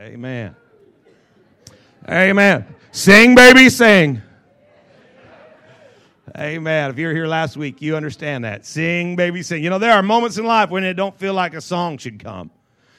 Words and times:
Amen. 0.00 0.54
Amen. 2.08 2.64
Sing, 2.92 3.34
baby, 3.34 3.68
sing. 3.68 4.22
Amen. 6.36 6.90
If 6.90 6.98
you 6.98 7.08
were 7.08 7.12
here 7.12 7.26
last 7.26 7.56
week, 7.56 7.82
you 7.82 7.96
understand 7.96 8.44
that. 8.44 8.64
Sing, 8.64 9.16
baby, 9.16 9.42
sing. 9.42 9.64
You 9.64 9.70
know, 9.70 9.80
there 9.80 9.92
are 9.92 10.02
moments 10.02 10.38
in 10.38 10.44
life 10.44 10.70
when 10.70 10.84
it 10.84 10.94
don't 10.94 11.18
feel 11.18 11.34
like 11.34 11.52
a 11.54 11.60
song 11.60 11.98
should 11.98 12.22
come. 12.22 12.52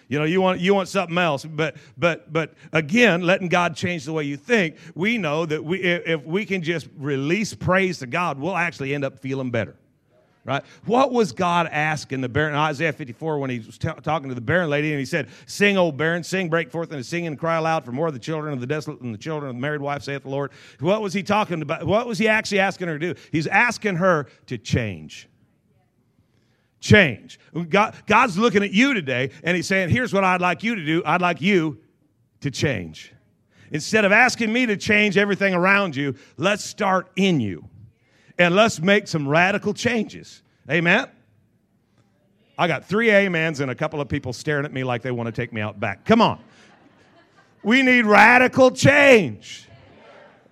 You 0.09 0.20
know, 0.20 0.25
you 0.25 0.41
want 0.41 0.59
you 0.59 0.73
want 0.73 0.89
something 0.89 1.17
else, 1.17 1.45
but 1.45 1.77
but 1.97 2.33
but 2.33 2.55
again, 2.73 3.21
letting 3.21 3.47
God 3.47 3.77
change 3.77 4.04
the 4.04 4.11
way 4.11 4.25
you 4.25 4.36
think. 4.36 4.75
We 4.93 5.18
know 5.18 5.45
that 5.45 5.63
we 5.63 5.79
if 5.79 6.25
we 6.25 6.45
can 6.45 6.63
just 6.63 6.89
release 6.97 7.54
praise 7.54 8.00
to 8.00 8.07
God, 8.07 8.39
we'll 8.39 8.57
actually 8.57 8.93
end 8.93 9.05
up 9.05 9.20
feeling 9.20 9.52
better. 9.52 9.75
Right? 10.45 10.63
What 10.85 11.11
was 11.11 11.31
God 11.31 11.67
asking 11.67 12.21
the 12.21 12.29
barren 12.29 12.55
Isaiah 12.55 12.93
54 12.93 13.39
when 13.39 13.49
he 13.49 13.59
was 13.59 13.77
t- 13.77 13.89
talking 14.01 14.29
to 14.29 14.35
the 14.35 14.41
barren 14.41 14.69
lady 14.69 14.91
and 14.91 14.99
he 14.99 15.05
said, 15.05 15.27
Sing, 15.45 15.77
O 15.77 15.91
barren, 15.91 16.23
sing, 16.23 16.50
break 16.50 16.71
forth 16.71 16.91
into 16.91 17.04
singing 17.04 17.27
and 17.27 17.37
cry 17.37 17.57
aloud 17.57 17.83
for 17.83 17.91
more 17.91 18.07
of 18.07 18.14
the 18.14 18.19
children 18.19 18.54
of 18.54 18.61
the 18.61 18.65
desolate 18.65 19.01
and 19.01 19.14
the 19.14 19.17
children 19.17 19.50
of 19.50 19.55
the 19.55 19.61
married 19.61 19.81
wife, 19.81 20.01
saith 20.01 20.23
the 20.23 20.29
Lord. 20.29 20.51
What 20.79 21.01
was 21.01 21.14
he 21.14 21.23
talking 21.23 21.61
about? 21.61 21.86
What 21.86 22.07
was 22.07 22.17
he 22.17 22.28
actually 22.28 22.59
asking 22.59 22.87
her 22.87 22.97
to 22.97 23.14
do? 23.14 23.21
He's 23.31 23.47
asking 23.47 23.97
her 23.97 24.28
to 24.47 24.57
change 24.57 25.28
change. 26.79 27.39
God, 27.67 27.93
God's 28.07 28.37
looking 28.37 28.64
at 28.64 28.71
you 28.71 28.93
today 28.93 29.31
and 29.43 29.56
He's 29.56 29.67
saying, 29.67 29.89
Here's 29.89 30.14
what 30.14 30.23
I'd 30.23 30.42
like 30.42 30.64
you 30.64 30.75
to 30.75 30.86
do. 30.86 31.03
I'd 31.06 31.21
like 31.21 31.42
you 31.42 31.79
to 32.42 32.50
change. 32.50 33.14
Instead 33.72 34.06
of 34.06 34.11
asking 34.11 34.52
me 34.52 34.66
to 34.66 34.78
change 34.78 35.17
everything 35.17 35.53
around 35.53 35.95
you, 35.95 36.16
let's 36.38 36.64
start 36.64 37.11
in 37.16 37.39
you 37.39 37.69
and 38.39 38.56
let's 38.56 38.80
make 38.80 39.08
some 39.08 39.28
radical 39.28 39.73
changes. 39.73 40.42
Amen? 40.72 41.08
I 42.58 42.67
got 42.67 42.86
three 42.86 43.14
amens 43.14 43.59
and 43.59 43.70
a 43.70 43.75
couple 43.75 44.02
of 44.02 44.09
people 44.09 44.34
staring 44.34 44.66
at 44.66 44.73
me 44.73 44.84
like 44.84 45.02
they 45.02 45.12
want 45.12 45.28
to 45.28 45.31
take 45.31 45.53
me 45.53 45.62
out 45.62 45.80
back. 45.80 46.06
Come 46.06 46.22
on. 46.22 46.39
We 47.64 47.81
need 47.81 48.06
radical 48.06 48.72
change. 48.72 49.68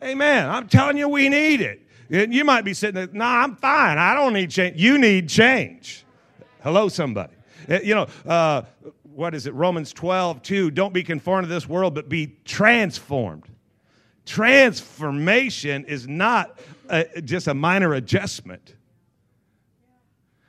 Amen. 0.03 0.49
I'm 0.49 0.67
telling 0.67 0.97
you, 0.97 1.09
we 1.09 1.29
need 1.29 1.61
it. 1.61 1.81
You 2.09 2.45
might 2.45 2.63
be 2.63 2.73
sitting 2.73 2.95
there, 2.95 3.09
nah, 3.11 3.43
I'm 3.43 3.55
fine. 3.55 3.97
I 3.97 4.13
don't 4.13 4.33
need 4.33 4.51
change. 4.51 4.79
You 4.79 4.97
need 4.97 5.27
change. 5.27 6.05
Hello, 6.61 6.87
somebody. 6.87 7.33
Uh, 7.69 7.79
you 7.83 7.95
know, 7.95 8.07
uh, 8.25 8.61
what 9.03 9.33
is 9.33 9.47
it? 9.47 9.53
Romans 9.53 9.91
12, 9.93 10.41
2. 10.41 10.71
Don't 10.71 10.93
be 10.93 11.03
conformed 11.03 11.47
to 11.47 11.53
this 11.53 11.67
world, 11.67 11.95
but 11.95 12.07
be 12.07 12.37
transformed. 12.45 13.43
Transformation 14.27 15.85
is 15.85 16.05
not 16.05 16.59
a, 16.89 17.21
just 17.21 17.47
a 17.47 17.53
minor 17.53 17.93
adjustment. 17.93 18.75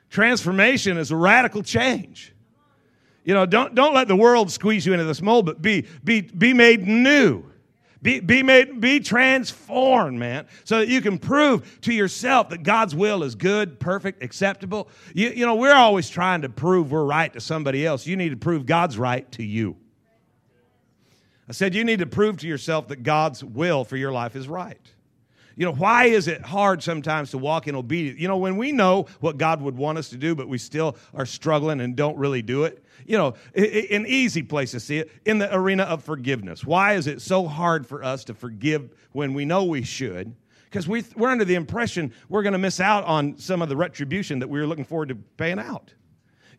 Transformation 0.09 0.97
is 0.97 1.11
a 1.11 1.15
radical 1.15 1.63
change. 1.63 2.35
You 3.23 3.33
know, 3.33 3.45
don't, 3.45 3.73
don't 3.75 3.93
let 3.93 4.09
the 4.09 4.17
world 4.17 4.51
squeeze 4.51 4.85
you 4.85 4.91
into 4.91 5.05
this 5.05 5.21
mold, 5.21 5.45
but 5.45 5.61
be, 5.61 5.87
be, 6.03 6.21
be 6.21 6.53
made 6.53 6.87
new. 6.87 7.45
Be, 8.01 8.19
be 8.19 8.43
made, 8.43 8.81
be 8.81 8.99
transformed, 8.99 10.19
man, 10.19 10.45
so 10.65 10.79
that 10.79 10.89
you 10.89 10.99
can 10.99 11.17
prove 11.17 11.79
to 11.81 11.93
yourself 11.93 12.49
that 12.49 12.63
God's 12.63 12.93
will 12.93 13.23
is 13.23 13.35
good, 13.35 13.79
perfect, 13.79 14.21
acceptable. 14.23 14.89
You, 15.13 15.29
you 15.29 15.45
know, 15.45 15.55
we're 15.55 15.73
always 15.73 16.09
trying 16.09 16.41
to 16.41 16.49
prove 16.49 16.91
we're 16.91 17.05
right 17.05 17.31
to 17.31 17.39
somebody 17.39 17.85
else. 17.85 18.05
You 18.05 18.17
need 18.17 18.29
to 18.29 18.37
prove 18.37 18.65
God's 18.65 18.97
right 18.97 19.29
to 19.33 19.43
you. 19.43 19.77
I 21.49 21.51
said, 21.53 21.73
you 21.73 21.83
need 21.83 21.99
to 21.99 22.05
prove 22.05 22.37
to 22.37 22.47
yourself 22.47 22.89
that 22.89 23.01
God's 23.01 23.43
will 23.43 23.83
for 23.83 23.97
your 23.97 24.11
life 24.11 24.35
is 24.35 24.47
right. 24.47 24.79
You 25.55 25.65
know, 25.65 25.73
why 25.73 26.05
is 26.05 26.27
it 26.27 26.41
hard 26.41 26.81
sometimes 26.83 27.31
to 27.31 27.37
walk 27.37 27.67
in 27.67 27.75
obedience? 27.75 28.19
You 28.19 28.27
know, 28.29 28.37
when 28.37 28.55
we 28.55 28.71
know 28.71 29.07
what 29.19 29.37
God 29.37 29.61
would 29.61 29.75
want 29.75 29.97
us 29.97 30.09
to 30.09 30.17
do, 30.17 30.35
but 30.35 30.47
we 30.47 30.57
still 30.57 30.95
are 31.13 31.25
struggling 31.25 31.81
and 31.81 31.95
don't 31.95 32.17
really 32.17 32.41
do 32.41 32.63
it, 32.63 32.81
you 33.05 33.17
know, 33.17 33.33
an 33.55 34.05
easy 34.07 34.43
place 34.43 34.71
to 34.71 34.79
see 34.79 34.99
it 34.99 35.11
in 35.25 35.39
the 35.39 35.53
arena 35.53 35.83
of 35.83 36.03
forgiveness. 36.03 36.63
Why 36.63 36.93
is 36.93 37.07
it 37.07 37.19
so 37.19 37.47
hard 37.47 37.85
for 37.85 38.03
us 38.03 38.23
to 38.25 38.33
forgive 38.33 38.95
when 39.11 39.33
we 39.33 39.43
know 39.43 39.65
we 39.65 39.83
should? 39.83 40.33
Because 40.65 40.87
we, 40.87 41.03
we're 41.17 41.29
under 41.29 41.45
the 41.45 41.55
impression 41.55 42.13
we're 42.29 42.43
going 42.43 42.53
to 42.53 42.59
miss 42.59 42.79
out 42.79 43.03
on 43.05 43.37
some 43.37 43.61
of 43.61 43.69
the 43.69 43.75
retribution 43.75 44.39
that 44.39 44.47
we 44.47 44.59
were 44.59 44.67
looking 44.67 44.85
forward 44.85 45.09
to 45.09 45.15
paying 45.15 45.59
out. 45.59 45.93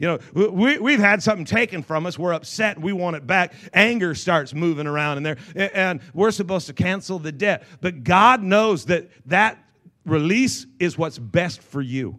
You 0.00 0.06
know, 0.06 0.18
we, 0.32 0.78
we've 0.78 0.98
had 0.98 1.22
something 1.22 1.44
taken 1.44 1.82
from 1.82 2.06
us. 2.06 2.18
We're 2.18 2.32
upset. 2.32 2.80
We 2.80 2.94
want 2.94 3.16
it 3.16 3.26
back. 3.26 3.52
Anger 3.74 4.14
starts 4.14 4.54
moving 4.54 4.86
around 4.86 5.18
in 5.18 5.22
there. 5.22 5.36
And 5.54 6.00
we're 6.14 6.30
supposed 6.30 6.66
to 6.68 6.72
cancel 6.72 7.18
the 7.18 7.30
debt. 7.30 7.64
But 7.82 8.02
God 8.02 8.42
knows 8.42 8.86
that 8.86 9.10
that 9.26 9.62
release 10.06 10.64
is 10.78 10.96
what's 10.96 11.18
best 11.18 11.60
for 11.60 11.82
you. 11.82 12.18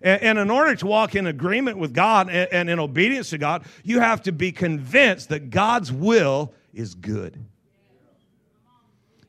And, 0.00 0.38
in 0.38 0.50
order 0.50 0.74
to 0.74 0.86
walk 0.86 1.14
in 1.14 1.26
agreement 1.26 1.78
with 1.78 1.94
God 1.94 2.28
and 2.28 2.68
in 2.68 2.78
obedience 2.78 3.30
to 3.30 3.38
God, 3.38 3.64
you 3.84 4.00
have 4.00 4.22
to 4.22 4.32
be 4.32 4.50
convinced 4.50 5.30
that 5.30 5.50
God's 5.50 5.92
will 5.92 6.52
is 6.74 6.94
good, 6.94 7.42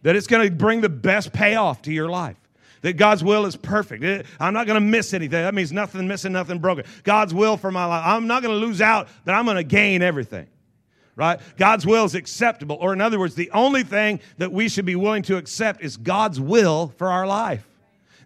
that 0.02 0.18
it's 0.18 0.28
going 0.28 0.50
to 0.50 0.54
bring 0.54 0.82
the 0.82 0.90
best 0.90 1.32
payoff 1.32 1.82
to 1.84 1.94
your 1.94 2.10
life 2.10 2.45
that 2.86 2.98
God's 2.98 3.24
will 3.24 3.48
is 3.48 3.56
perfect. 3.56 4.28
I'm 4.40 4.54
not 4.54 4.68
going 4.68 4.76
to 4.76 4.80
miss 4.80 5.16
anything. 5.16 5.42
That 5.42 5.56
means 5.56 5.72
nothing 5.72 6.08
missing, 6.08 6.34
nothing 6.34 6.60
broken. 6.60 6.86
God's 7.02 7.34
will 7.34 7.58
for 7.58 7.72
my 7.72 7.84
life. 7.84 8.04
I'm 8.06 8.28
not 8.28 8.44
going 8.44 8.54
to 8.54 8.64
lose 8.64 8.80
out, 8.80 9.08
but 9.26 9.34
I'm 9.34 9.46
going 9.46 9.58
to 9.58 9.64
gain 9.64 10.04
everything. 10.04 10.46
Right? 11.16 11.40
God's 11.58 11.88
will 11.88 12.06
is 12.06 12.14
acceptable. 12.14 12.78
Or, 12.80 12.94
in 12.94 13.02
other 13.02 13.18
words, 13.18 13.34
the 13.34 13.50
only 13.50 13.82
thing 13.82 14.20
that 14.38 14.52
we 14.52 14.70
should 14.70 14.86
be 14.86 14.96
willing 14.96 15.24
to 15.24 15.38
accept 15.38 15.82
is 15.82 15.98
God's 15.98 16.40
will 16.40 16.94
for 16.98 17.10
our 17.10 17.26
life. 17.26 17.68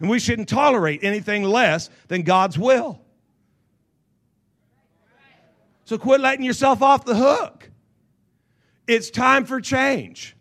And 0.01 0.09
we 0.09 0.19
shouldn't 0.19 0.49
tolerate 0.49 1.05
anything 1.05 1.43
less 1.43 1.89
than 2.09 2.23
God's 2.23 2.59
will. 2.59 2.99
So 5.85 5.97
quit 5.97 6.19
letting 6.19 6.43
yourself 6.43 6.81
off 6.81 7.05
the 7.05 7.15
hook. 7.15 7.69
It's 8.87 9.09
time 9.09 9.45
for 9.45 9.61
change. 9.61 10.35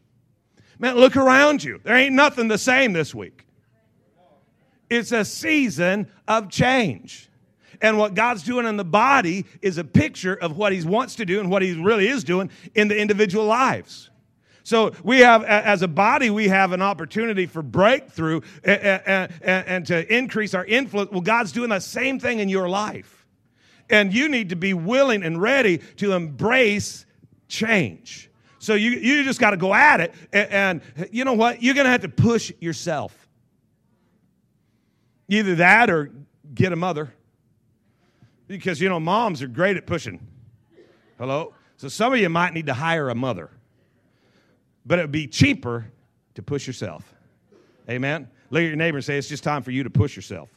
Man, 0.80 0.96
look 0.96 1.16
around 1.16 1.62
you. 1.62 1.80
There 1.84 1.94
ain't 1.94 2.16
nothing 2.16 2.48
the 2.48 2.58
same 2.58 2.92
this 2.92 3.14
week. 3.14 3.44
It's 4.90 5.12
a 5.12 5.24
season 5.24 6.10
of 6.26 6.50
change. 6.50 7.28
And 7.80 7.98
what 7.98 8.14
God's 8.14 8.42
doing 8.42 8.66
in 8.66 8.76
the 8.76 8.84
body 8.84 9.46
is 9.62 9.78
a 9.78 9.84
picture 9.84 10.34
of 10.34 10.56
what 10.56 10.72
He 10.72 10.82
wants 10.82 11.14
to 11.16 11.24
do 11.24 11.40
and 11.40 11.50
what 11.50 11.62
He 11.62 11.80
really 11.80 12.08
is 12.08 12.24
doing 12.24 12.50
in 12.74 12.88
the 12.88 12.98
individual 12.98 13.44
lives. 13.44 14.10
So 14.64 14.92
we 15.02 15.20
have, 15.20 15.44
as 15.44 15.80
a 15.80 15.88
body, 15.88 16.28
we 16.28 16.48
have 16.48 16.72
an 16.72 16.82
opportunity 16.82 17.46
for 17.46 17.62
breakthrough 17.62 18.42
and, 18.64 19.02
and, 19.06 19.32
and, 19.42 19.86
to 19.86 20.14
increase 20.14 20.52
our 20.52 20.66
influence. 20.66 21.10
Well, 21.10 21.22
God's 21.22 21.52
doing 21.52 21.70
the 21.70 21.80
same 21.80 22.20
thing 22.20 22.40
in 22.40 22.50
your 22.50 22.68
life. 22.68 23.26
And 23.88 24.12
you 24.12 24.28
need 24.28 24.50
to 24.50 24.56
be 24.56 24.74
willing 24.74 25.22
and 25.22 25.40
ready 25.40 25.78
to 25.96 26.12
embrace 26.12 27.06
change. 27.48 28.30
So 28.58 28.74
you, 28.74 28.90
you 28.90 29.24
just 29.24 29.40
got 29.40 29.52
to 29.52 29.56
go 29.56 29.72
at 29.72 30.00
it. 30.00 30.14
And, 30.34 30.82
and 30.96 31.08
you 31.12 31.24
know 31.24 31.32
what? 31.32 31.62
You're 31.62 31.74
going 31.74 31.86
to 31.86 31.90
have 31.90 32.02
to 32.02 32.08
push 32.08 32.52
yourself. 32.60 33.27
Either 35.28 35.54
that 35.56 35.90
or 35.90 36.10
get 36.54 36.72
a 36.72 36.76
mother. 36.76 37.12
Because, 38.46 38.80
you 38.80 38.88
know, 38.88 38.98
moms 38.98 39.42
are 39.42 39.48
great 39.48 39.76
at 39.76 39.86
pushing. 39.86 40.26
Hello? 41.18 41.54
So 41.76 41.88
some 41.88 42.12
of 42.12 42.18
you 42.18 42.28
might 42.28 42.54
need 42.54 42.66
to 42.66 42.74
hire 42.74 43.10
a 43.10 43.14
mother. 43.14 43.50
But 44.86 44.98
it 44.98 45.02
would 45.02 45.12
be 45.12 45.26
cheaper 45.26 45.86
to 46.34 46.42
push 46.42 46.66
yourself. 46.66 47.14
Amen? 47.90 48.28
Look 48.50 48.62
at 48.62 48.66
your 48.66 48.76
neighbor 48.76 48.98
and 48.98 49.04
say, 49.04 49.18
it's 49.18 49.28
just 49.28 49.44
time 49.44 49.62
for 49.62 49.70
you 49.70 49.82
to 49.82 49.90
push 49.90 50.16
yourself. 50.16 50.48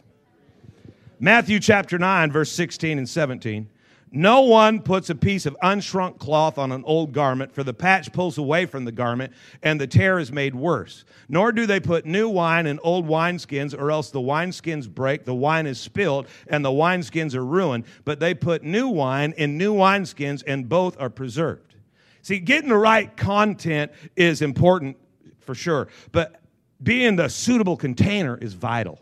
Matthew 1.20 1.60
chapter 1.60 2.00
9, 2.00 2.32
verse 2.32 2.52
16 2.52 2.98
and 2.98 3.08
17. 3.08 3.70
No 4.14 4.42
one 4.42 4.82
puts 4.82 5.10
a 5.10 5.16
piece 5.16 5.46
of 5.46 5.56
unshrunk 5.64 6.20
cloth 6.20 6.58
on 6.58 6.74
an 6.74 6.84
old 6.86 7.14
garment, 7.14 7.54
for 7.54 7.64
the 7.64 7.74
patch 7.74 8.12
pulls 8.12 8.38
away 8.38 8.66
from 8.66 8.84
the 8.84 8.92
garment, 8.92 9.32
and 9.64 9.80
the 9.80 9.88
tear 9.88 10.20
is 10.20 10.34
made 10.34 10.54
worse. 10.54 11.06
Nor 11.30 11.54
do 11.54 11.66
they 11.66 11.80
put 11.80 12.06
new 12.06 12.28
wine 12.28 12.68
in 12.68 12.78
old 12.84 13.08
wineskins, 13.08 13.74
or 13.78 13.90
else 13.90 14.12
the 14.12 14.20
wineskins 14.20 14.90
break, 14.90 15.24
the 15.24 15.34
wine 15.34 15.66
is 15.66 15.80
spilled, 15.80 16.28
and 16.48 16.66
the 16.66 16.70
wineskins 16.70 17.36
are 17.36 17.46
ruined. 17.46 17.86
But 18.04 18.20
they 18.20 18.34
put 18.34 18.64
new 18.64 18.90
wine 18.90 19.34
in 19.38 19.58
new 19.58 19.74
wineskins, 19.74 20.44
and 20.46 20.68
both 20.68 21.00
are 21.00 21.10
preserved. 21.10 21.76
See, 22.22 22.40
getting 22.40 22.70
the 22.70 22.76
right 22.76 23.16
content 23.16 23.94
is 24.18 24.42
important 24.42 24.98
for 25.40 25.56
sure, 25.56 25.88
but 26.12 26.42
being 26.84 27.16
the 27.16 27.30
suitable 27.30 27.78
container 27.78 28.38
is 28.38 28.54
vital. 28.56 29.00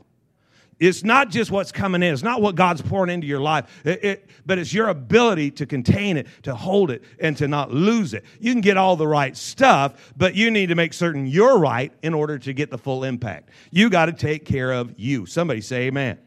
It's 0.80 1.04
not 1.04 1.30
just 1.30 1.52
what's 1.52 1.72
coming 1.72 2.02
in. 2.02 2.14
It's 2.14 2.24
not 2.24 2.42
what 2.42 2.56
God's 2.56 2.82
pouring 2.82 3.14
into 3.14 3.28
your 3.28 3.42
life, 3.42 3.82
it, 3.86 4.04
it, 4.04 4.30
but 4.46 4.58
it's 4.58 4.74
your 4.74 4.88
ability 4.88 5.52
to 5.52 5.66
contain 5.66 6.16
it, 6.16 6.28
to 6.44 6.56
hold 6.56 6.90
it, 6.90 7.04
and 7.20 7.36
to 7.38 7.48
not 7.48 7.72
lose 7.72 8.14
it. 8.14 8.24
You 8.40 8.54
can 8.54 8.62
get 8.62 8.78
all 8.78 8.96
the 8.96 9.08
right 9.08 9.36
stuff, 9.36 10.14
but 10.16 10.36
you 10.36 10.50
need 10.52 10.68
to 10.68 10.76
make 10.76 10.94
certain 10.94 11.28
you're 11.28 11.60
right 11.60 11.92
in 12.02 12.14
order 12.14 12.40
to 12.40 12.54
get 12.54 12.70
the 12.70 12.78
full 12.78 13.04
impact. 13.04 13.50
You 13.72 13.90
got 13.90 14.06
to 14.06 14.14
take 14.14 14.46
care 14.46 14.72
of 14.72 14.98
you. 14.98 15.26
Somebody 15.26 15.62
say 15.62 15.88
amen. 15.88 16.18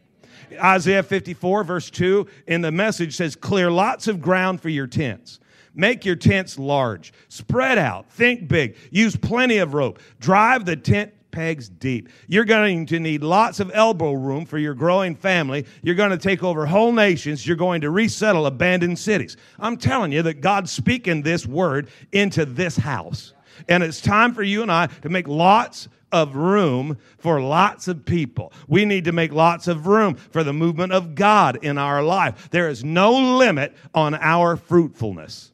Isaiah 0.61 1.03
54, 1.03 1.63
verse 1.63 1.89
2, 1.89 2.27
in 2.47 2.61
the 2.61 2.71
message 2.71 3.15
says, 3.15 3.35
Clear 3.35 3.71
lots 3.71 4.07
of 4.07 4.21
ground 4.21 4.61
for 4.61 4.69
your 4.69 4.87
tents. 4.87 5.39
Make 5.73 6.05
your 6.05 6.15
tents 6.15 6.59
large. 6.59 7.13
Spread 7.29 7.79
out. 7.79 8.11
Think 8.11 8.47
big. 8.47 8.75
Use 8.91 9.15
plenty 9.15 9.57
of 9.57 9.73
rope. 9.73 9.99
Drive 10.19 10.65
the 10.65 10.75
tent 10.75 11.13
pegs 11.33 11.67
deep. 11.67 12.07
You're 12.27 12.45
going 12.45 12.85
to 12.85 12.99
need 12.99 13.23
lots 13.23 13.59
of 13.59 13.69
elbow 13.73 14.13
room 14.13 14.45
for 14.45 14.57
your 14.57 14.73
growing 14.73 15.15
family. 15.15 15.65
You're 15.81 15.95
going 15.95 16.11
to 16.11 16.17
take 16.17 16.43
over 16.43 16.65
whole 16.65 16.93
nations. 16.93 17.45
You're 17.45 17.57
going 17.57 17.81
to 17.81 17.89
resettle 17.89 18.45
abandoned 18.45 18.97
cities. 18.97 19.35
I'm 19.59 19.75
telling 19.75 20.13
you 20.13 20.21
that 20.21 20.39
God's 20.39 20.71
speaking 20.71 21.21
this 21.21 21.45
word 21.45 21.89
into 22.13 22.45
this 22.45 22.77
house. 22.77 23.33
And 23.67 23.83
it's 23.83 23.99
time 23.99 24.33
for 24.33 24.43
you 24.43 24.61
and 24.61 24.71
I 24.71 24.87
to 24.87 25.09
make 25.09 25.27
lots 25.27 25.89
of 26.13 26.35
room 26.35 26.97
for 27.17 27.41
lots 27.41 27.87
of 27.87 28.05
people. 28.05 28.53
We 28.67 28.85
need 28.85 29.05
to 29.05 29.11
make 29.11 29.33
lots 29.33 29.67
of 29.67 29.87
room 29.87 30.15
for 30.15 30.43
the 30.43 30.53
movement 30.53 30.93
of 30.93 31.15
God 31.15 31.59
in 31.63 31.77
our 31.77 32.03
life. 32.03 32.49
There 32.51 32.69
is 32.69 32.83
no 32.83 33.11
limit 33.37 33.75
on 33.93 34.15
our 34.15 34.55
fruitfulness. 34.55 35.51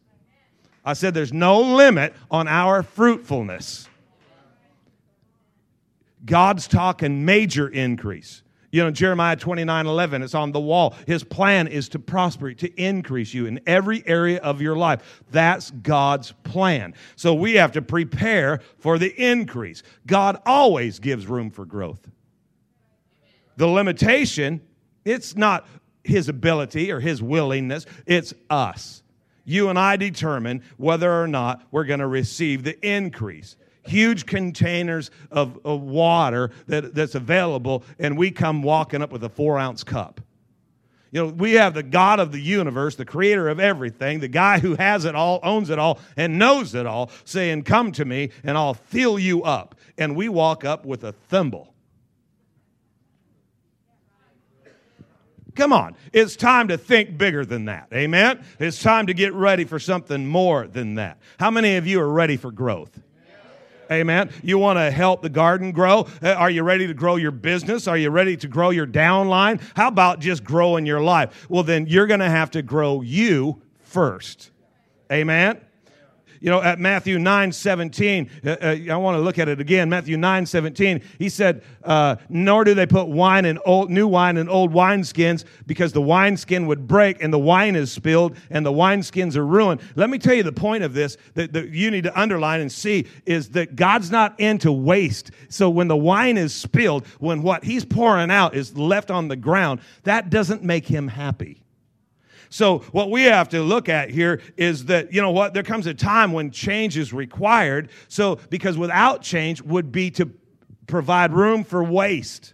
I 0.86 0.94
said 0.94 1.14
there's 1.14 1.34
no 1.34 1.60
limit 1.62 2.14
on 2.30 2.48
our 2.48 2.84
fruitfulness. 2.84 3.89
God's 6.26 6.68
talking 6.68 7.26
major 7.26 7.68
increase. 7.68 8.44
You 8.72 8.84
know, 8.84 8.92
Jeremiah 8.92 9.36
29 9.36 9.88
11, 9.88 10.22
it's 10.22 10.36
on 10.36 10.52
the 10.52 10.60
wall. 10.60 10.96
His 11.08 11.24
plan 11.24 11.68
is 11.68 11.90
to 11.90 12.00
prosper, 12.00 12.54
to 12.54 12.82
increase 12.82 13.34
you 13.34 13.48
in 13.48 13.60
every 13.66 14.04
area 14.06 14.40
of 14.42 14.62
your 14.62 14.76
life. 14.76 15.24
That's 15.32 15.72
God's 15.72 16.34
plan. 16.44 16.94
So 17.16 17.34
we 17.34 17.56
have 17.56 17.72
to 17.72 17.82
prepare 17.82 18.62
for 18.78 19.00
the 19.00 19.12
increase. 19.20 19.82
God 20.06 20.40
always 20.46 21.00
gives 21.00 21.26
room 21.26 21.50
for 21.50 21.66
growth. 21.66 22.08
The 23.58 23.68
limitation, 23.68 24.62
it's 25.04 25.36
not 25.36 25.68
his 26.04 26.30
ability 26.30 26.92
or 26.92 27.00
his 27.00 27.22
willingness, 27.24 27.86
it's 28.06 28.34
us. 28.50 29.02
You 29.46 29.70
and 29.70 29.80
I 29.80 29.96
determine 29.96 30.64
whether 30.78 31.12
or 31.12 31.28
not 31.28 31.64
we're 31.72 31.86
going 31.86 32.02
to 32.02 32.08
receive 32.08 32.64
the 32.64 32.80
increase 32.88 33.56
huge 33.84 34.26
containers 34.26 35.12
of, 35.32 35.60
of 35.66 35.82
water 35.82 36.52
that, 36.68 36.94
that's 36.94 37.16
available, 37.16 37.84
and 37.98 38.18
we 38.18 38.32
come 38.32 38.62
walking 38.64 39.02
up 39.02 39.12
with 39.12 39.24
a 39.24 39.30
four 39.30 39.58
ounce 39.58 39.84
cup. 39.84 40.22
You 41.12 41.26
know, 41.26 41.34
we 41.34 41.54
have 41.54 41.74
the 41.74 41.84
God 41.84 42.20
of 42.20 42.32
the 42.32 42.40
universe, 42.40 42.96
the 42.96 43.06
creator 43.06 43.50
of 43.50 43.60
everything, 43.60 44.20
the 44.20 44.28
guy 44.28 44.60
who 44.60 44.76
has 44.76 45.06
it 45.06 45.16
all, 45.16 45.40
owns 45.42 45.72
it 45.72 45.80
all, 45.80 46.00
and 46.16 46.38
knows 46.38 46.76
it 46.76 46.86
all, 46.86 47.10
saying, 47.26 47.64
Come 47.64 47.92
to 47.94 48.06
me 48.06 48.30
and 48.44 48.58
I'll 48.58 48.76
fill 48.76 49.18
you 49.18 49.44
up. 49.44 49.76
And 49.98 50.16
we 50.16 50.30
walk 50.30 50.66
up 50.66 50.86
with 50.86 51.04
a 51.04 51.12
thimble. 51.12 51.74
Come 55.56 55.74
on. 55.74 55.98
It's 56.14 56.36
time 56.36 56.68
to 56.70 56.78
think 56.78 57.18
bigger 57.18 57.44
than 57.44 57.66
that. 57.66 57.88
Amen? 57.92 58.46
It's 58.60 58.82
time 58.82 59.08
to 59.08 59.14
get 59.14 59.34
ready 59.34 59.66
for 59.66 59.80
something 59.80 60.26
more 60.26 60.68
than 60.68 60.96
that. 60.96 61.18
How 61.40 61.52
many 61.52 61.76
of 61.76 61.88
you 61.88 62.00
are 62.00 62.10
ready 62.10 62.38
for 62.38 62.52
growth? 62.52 62.98
Amen. 63.92 64.30
You 64.44 64.60
want 64.60 64.78
to 64.78 64.92
help 64.92 65.22
the 65.22 65.30
garden 65.30 65.72
grow? 65.72 66.08
Uh, 66.22 66.34
are 66.34 66.52
you 66.52 66.64
ready 66.64 66.86
to 66.88 66.94
grow 66.94 67.16
your 67.16 67.32
business? 67.32 67.88
Are 67.88 67.98
you 67.98 68.12
ready 68.12 68.38
to 68.38 68.48
grow 68.48 68.70
your 68.70 68.86
downline? 68.86 69.62
How 69.76 69.88
about 69.88 70.20
just 70.20 70.44
growing 70.44 70.86
your 70.86 71.02
life? 71.02 71.48
Well, 71.50 71.64
then 71.64 71.88
you're 71.88 72.08
going 72.08 72.20
to 72.20 72.30
have 72.30 72.52
to 72.52 72.62
grow 72.62 73.02
you 73.02 73.62
first. 73.80 74.52
Amen. 75.12 75.60
You 76.42 76.50
know, 76.50 76.62
at 76.62 76.80
Matthew 76.80 77.20
9 77.20 77.52
17, 77.52 78.30
uh, 78.46 78.50
uh, 78.50 78.78
I 78.90 78.96
want 78.96 79.16
to 79.16 79.22
look 79.22 79.40
at 79.40 79.50
it 79.50 79.60
again. 79.60 79.90
Matthew 79.90 80.18
9 80.18 80.46
17, 80.46 81.02
he 81.18 81.28
said, 81.28 81.64
uh, 81.84 82.16
Nor 82.30 82.64
do 82.64 82.74
they 82.74 82.86
put 82.86 83.08
wine 83.08 83.46
in 83.46 83.60
old, 83.66 83.90
new 83.90 84.08
wine 84.08 84.38
in 84.38 84.48
old 84.48 84.72
wineskins 84.72 85.44
because 85.66 85.92
the 85.92 86.02
wineskin 86.02 86.66
would 86.68 86.88
break 86.88 87.22
and 87.22 87.34
the 87.34 87.40
wine 87.40 87.76
is 87.76 87.92
spilled 87.92 88.38
and 88.50 88.66
the 88.66 88.72
wineskins 88.72 89.36
are 89.36 89.46
ruined. 89.46 89.82
Let 89.96 90.10
me 90.10 90.18
tell 90.18 90.34
you 90.34 90.44
the 90.44 90.52
point 90.52 90.84
of 90.84 90.94
this 90.94 91.18
that, 91.34 91.52
that 91.54 91.70
you 91.70 91.92
need 91.92 92.06
to 92.06 92.20
underline 92.20 92.62
and 92.62 92.72
see 92.72 93.08
is 93.26 93.50
that 93.50 93.76
God's 93.76 94.10
not 94.10 94.40
into 94.40 94.72
waste. 94.72 95.32
So 95.50 95.70
when 95.70 95.90
the 95.90 95.98
wine 95.98 96.38
is 96.38 96.54
spilled, 96.54 97.06
when 97.20 97.42
what 97.42 97.66
he's 97.66 97.84
pouring 97.84 98.32
out 98.32 98.56
is 98.56 98.78
left 98.78 99.12
on 99.12 99.28
the 99.28 99.36
ground, 99.36 99.82
that 100.04 100.30
doesn't 100.30 100.64
make 100.64 100.88
him 100.88 101.10
happy. 101.10 101.64
So, 102.50 102.80
what 102.92 103.12
we 103.12 103.24
have 103.24 103.50
to 103.50 103.62
look 103.62 103.90
at 103.90 104.10
here 104.10 104.42
is 104.58 104.86
that, 104.86 105.14
you 105.14 105.22
know 105.22 105.32
what, 105.32 105.54
there 105.54 105.64
comes 105.64 105.86
a 105.86 105.94
time 105.94 106.34
when 106.34 106.50
change 106.50 106.98
is 106.98 107.14
required. 107.14 107.90
So, 108.08 108.40
because 108.50 108.78
without 108.78 109.22
change 109.22 109.62
would 109.62 109.92
be 109.92 110.10
to 110.12 110.32
provide 110.88 111.32
room 111.32 111.64
for 111.64 111.84
waste. 111.84 112.54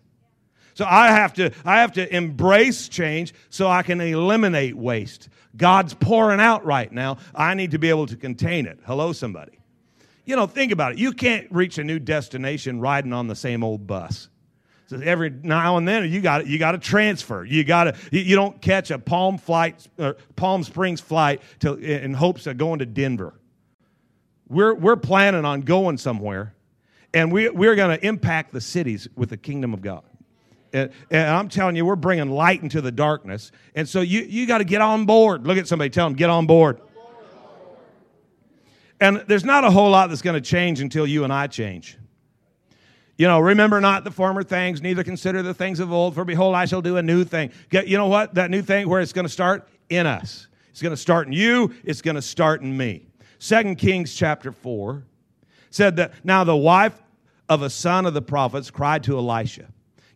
So 0.75 0.85
I 0.85 1.07
have 1.07 1.33
to 1.35 1.51
I 1.63 1.79
have 1.79 1.93
to 1.93 2.15
embrace 2.15 2.89
change 2.89 3.33
so 3.49 3.69
I 3.69 3.81
can 3.81 4.01
eliminate 4.01 4.75
waste. 4.75 5.29
God's 5.55 5.93
pouring 5.93 6.41
out 6.41 6.65
right 6.65 6.91
now. 6.91 7.17
I 7.33 7.53
need 7.53 7.71
to 7.71 7.79
be 7.79 7.89
able 7.89 8.07
to 8.07 8.17
contain 8.17 8.65
it. 8.65 8.79
Hello 8.85 9.13
somebody. 9.13 9.57
You 10.25 10.35
know, 10.35 10.47
think 10.47 10.73
about 10.73 10.93
it. 10.93 10.97
You 10.97 11.13
can't 11.13 11.47
reach 11.49 11.77
a 11.77 11.83
new 11.83 11.97
destination 11.97 12.81
riding 12.81 13.13
on 13.13 13.27
the 13.27 13.35
same 13.35 13.63
old 13.63 13.87
bus. 13.87 14.27
So 14.87 14.99
every 14.99 15.31
now 15.31 15.77
and 15.77 15.87
then 15.87 16.09
you 16.11 16.21
got 16.21 16.45
you 16.45 16.59
got 16.59 16.73
to 16.73 16.77
transfer. 16.77 17.43
You 17.43 17.63
got 17.63 17.85
to 17.85 17.95
you, 18.11 18.35
don't 18.35 18.61
catch 18.61 18.91
a 18.91 18.99
Palm 18.99 19.37
flight 19.37 19.87
Palm 20.35 20.63
Springs 20.63 21.01
flight 21.01 21.41
to, 21.59 21.73
in 21.75 22.13
hopes 22.13 22.45
of 22.45 22.57
going 22.57 22.79
to 22.79 22.85
Denver. 22.85 23.33
We're 24.47 24.75
we're 24.75 24.95
planning 24.95 25.43
on 25.43 25.61
going 25.61 25.97
somewhere, 25.97 26.53
and 27.13 27.31
we 27.31 27.49
we're 27.49 27.75
going 27.75 27.97
to 27.97 28.05
impact 28.05 28.53
the 28.53 28.61
cities 28.61 29.07
with 29.15 29.29
the 29.29 29.37
kingdom 29.37 29.73
of 29.73 29.81
God. 29.81 30.03
And, 30.71 30.91
and, 31.09 31.29
I'm 31.29 31.47
telling 31.47 31.77
you, 31.77 31.85
we're 31.85 31.95
bringing 31.95 32.29
light 32.29 32.61
into 32.61 32.81
the 32.81 32.91
darkness. 32.91 33.53
And 33.75 33.87
so 33.87 34.01
you, 34.01 34.23
you 34.23 34.45
got 34.45 34.57
to 34.57 34.65
get 34.65 34.81
on 34.81 35.05
board. 35.05 35.47
Look 35.47 35.57
at 35.57 35.69
somebody, 35.69 35.89
tell 35.89 36.05
them, 36.05 36.17
get 36.17 36.29
on 36.29 36.47
board. 36.47 36.81
And 38.99 39.23
there's 39.27 39.45
not 39.45 39.63
a 39.63 39.71
whole 39.71 39.89
lot 39.89 40.09
that's 40.09 40.21
going 40.21 40.33
to 40.33 40.41
change 40.41 40.81
until 40.81 41.07
you 41.07 41.23
and 41.23 41.31
I 41.31 41.47
change. 41.47 41.97
You 43.17 43.27
know, 43.27 43.39
remember 43.39 43.79
not 43.79 44.03
the 44.03 44.11
former 44.11 44.43
things, 44.43 44.81
neither 44.81 45.03
consider 45.03 45.41
the 45.41 45.53
things 45.53 45.79
of 45.79 45.91
old, 45.91 46.15
for 46.15 46.25
behold, 46.25 46.55
I 46.55 46.65
shall 46.65 46.81
do 46.81 46.97
a 46.97 47.01
new 47.01 47.23
thing. 47.23 47.51
Get, 47.69 47.87
you 47.87 47.97
know 47.97 48.07
what? 48.07 48.33
That 48.35 48.51
new 48.51 48.61
thing, 48.61 48.89
where 48.89 48.99
it's 48.99 49.13
going 49.13 49.25
to 49.25 49.31
start? 49.31 49.67
In 49.89 50.05
us. 50.05 50.47
It's 50.71 50.81
going 50.81 50.91
to 50.91 50.97
start 50.97 51.27
in 51.27 51.33
you, 51.33 51.73
it's 51.85 52.01
going 52.01 52.15
to 52.15 52.21
start 52.21 52.61
in 52.61 52.75
me. 52.75 53.07
Second 53.39 53.77
Kings 53.77 54.13
chapter 54.13 54.51
4 54.51 55.03
said 55.69 55.95
that 55.95 56.13
now 56.25 56.43
the 56.43 56.55
wife 56.55 57.01
of 57.47 57.61
a 57.61 57.69
son 57.69 58.05
of 58.05 58.13
the 58.13 58.21
prophets 58.21 58.71
cried 58.71 59.03
to 59.03 59.17
Elisha, 59.17 59.67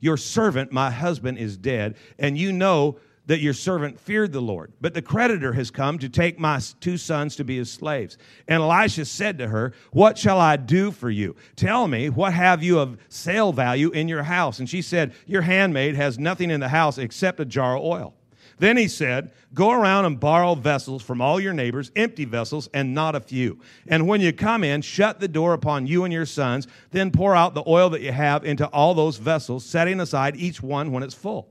Your 0.01 0.17
servant, 0.17 0.73
my 0.73 0.91
husband, 0.91 1.37
is 1.37 1.55
dead, 1.55 1.95
and 2.17 2.37
you 2.37 2.51
know 2.51 2.97
that 3.29 3.41
your 3.41 3.53
servant 3.53 3.99
feared 3.99 4.31
the 4.31 4.41
Lord. 4.41 4.73
But 4.81 4.95
the 4.95 5.03
creditor 5.03 5.53
has 5.53 5.69
come 5.69 5.99
to 5.99 6.09
take 6.09 6.39
my 6.39 6.59
two 6.79 6.97
sons 6.97 7.35
to 7.35 7.43
be 7.43 7.57
his 7.57 7.71
slaves. 7.71 8.17
And 8.47 8.63
Elisha 8.63 9.05
said 9.05 9.37
to 9.37 9.47
her, 9.47 9.73
What 9.91 10.17
shall 10.17 10.39
I 10.39 10.55
do 10.55 10.89
for 10.89 11.11
you? 11.11 11.35
Tell 11.55 11.87
me, 11.87 12.09
what 12.09 12.33
have 12.33 12.63
you 12.63 12.79
of 12.79 12.97
sale 13.07 13.53
value 13.53 13.91
in 13.91 14.07
your 14.07 14.23
house? 14.23 14.57
And 14.57 14.67
she 14.67 14.81
said, 14.81 15.13
Your 15.27 15.43
handmaid 15.43 15.93
has 15.93 16.17
nothing 16.17 16.49
in 16.49 16.59
the 16.59 16.69
house 16.69 16.97
except 16.97 17.39
a 17.39 17.45
jar 17.45 17.77
of 17.77 17.83
oil. 17.83 18.15
Then 18.57 18.77
he 18.77 18.87
said, 18.87 19.29
Go 19.53 19.69
around 19.73 20.05
and 20.05 20.19
borrow 20.19 20.55
vessels 20.55 21.03
from 21.03 21.21
all 21.21 21.39
your 21.39 21.53
neighbors, 21.53 21.91
empty 21.95 22.25
vessels, 22.25 22.67
and 22.73 22.95
not 22.95 23.13
a 23.13 23.19
few. 23.19 23.59
And 23.87 24.07
when 24.07 24.21
you 24.21 24.33
come 24.33 24.63
in, 24.63 24.81
shut 24.81 25.19
the 25.19 25.27
door 25.27 25.53
upon 25.53 25.85
you 25.85 26.03
and 26.03 26.11
your 26.11 26.25
sons. 26.25 26.65
Then 26.89 27.11
pour 27.11 27.35
out 27.35 27.53
the 27.53 27.63
oil 27.67 27.91
that 27.91 28.01
you 28.01 28.11
have 28.11 28.43
into 28.43 28.65
all 28.69 28.95
those 28.95 29.17
vessels, 29.17 29.63
setting 29.63 29.99
aside 29.99 30.35
each 30.35 30.63
one 30.63 30.91
when 30.91 31.03
it's 31.03 31.13
full. 31.13 31.47